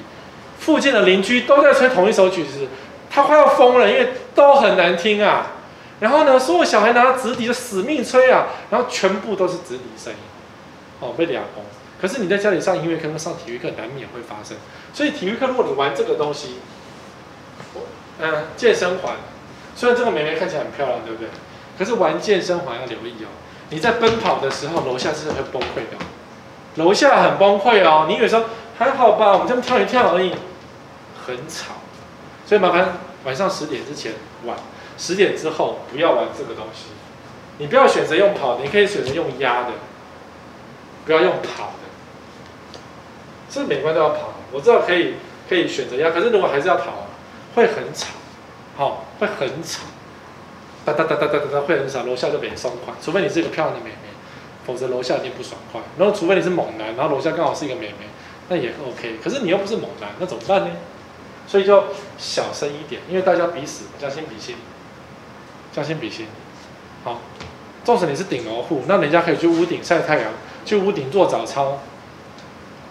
[0.59, 2.67] 附近的邻居都在吹同一首曲子，
[3.09, 5.53] 他快要疯了，因为都很难听啊。
[5.99, 10.19] 然后呢，所有小孩拿着直笛就死命吹啊，然后全部都是直笛声音，
[10.99, 11.63] 哦，被俩轰。
[12.03, 14.57] 可是你在家里上音乐课跟上体育课难免会发生，
[14.93, 16.57] 所以体育课如果你玩这个东西，
[18.19, 19.15] 嗯，健身环，
[19.73, 21.29] 虽然这个妹妹看起来很漂亮，对不对？
[21.79, 23.31] 可是玩健身环要留意哦。
[23.69, 26.05] 你在奔跑的时候，楼下是会崩溃的。
[26.75, 28.05] 楼下很崩溃哦。
[28.09, 30.33] 你以为说还好吧，我们这么跳一跳而已，
[31.25, 31.75] 很吵。
[32.45, 34.11] 所以麻烦晚上十点之前
[34.43, 34.57] 玩，
[34.97, 36.87] 十点之后不要玩这个东西。
[37.59, 39.69] 你不要选择用跑，你可以选择用压的，
[41.05, 41.71] 不要用跑。
[43.53, 44.33] 是不是每关都要跑？
[44.51, 45.13] 我知道可以
[45.47, 47.05] 可以选择压，可是如果还是要跑，
[47.53, 48.07] 会很吵，
[48.75, 49.83] 好、会很吵。
[50.83, 54.09] 哒哒哒哒哒哒会很吵，楼下就没松快，除非你是一个漂亮的妹妹，
[54.65, 55.79] 否则楼下一定不爽快。
[55.99, 58.07] 然后除非你是猛男，然后楼下刚好是一个妹妹，
[58.49, 59.19] 那也 OK。
[59.23, 60.71] 可是你又不是猛男，那怎么办呢？
[61.45, 61.83] 所以就
[62.17, 64.55] 小声一点，因为大家彼此将心比心，
[65.71, 66.25] 将心比心。
[67.03, 67.21] 好，
[67.83, 70.31] 纵使你是顶楼户，那人家可以去屋顶晒太阳，
[70.65, 71.79] 去屋顶做早操，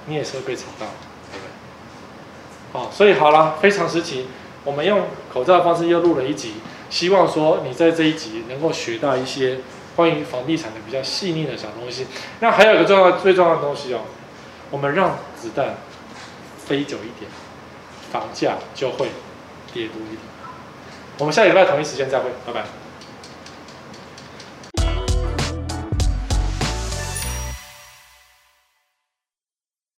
[0.06, 0.86] 你也是会被吵到，
[1.30, 2.80] 对不对？
[2.80, 4.26] 好，所以好了，非常时期，
[4.64, 6.54] 我们用口罩的方式又录了一集。
[6.90, 9.60] 希望说你在这一集能够学到一些
[9.96, 12.06] 关于房地产的比较细腻的小东西。
[12.40, 14.00] 那还有一个重要、最重要的东西哦，
[14.70, 15.76] 我们让子弹
[16.58, 17.30] 飞久一点，
[18.10, 19.08] 房价就会
[19.72, 20.18] 跌多一点。
[21.18, 22.81] 我们下礼拜同一时间再会，拜拜。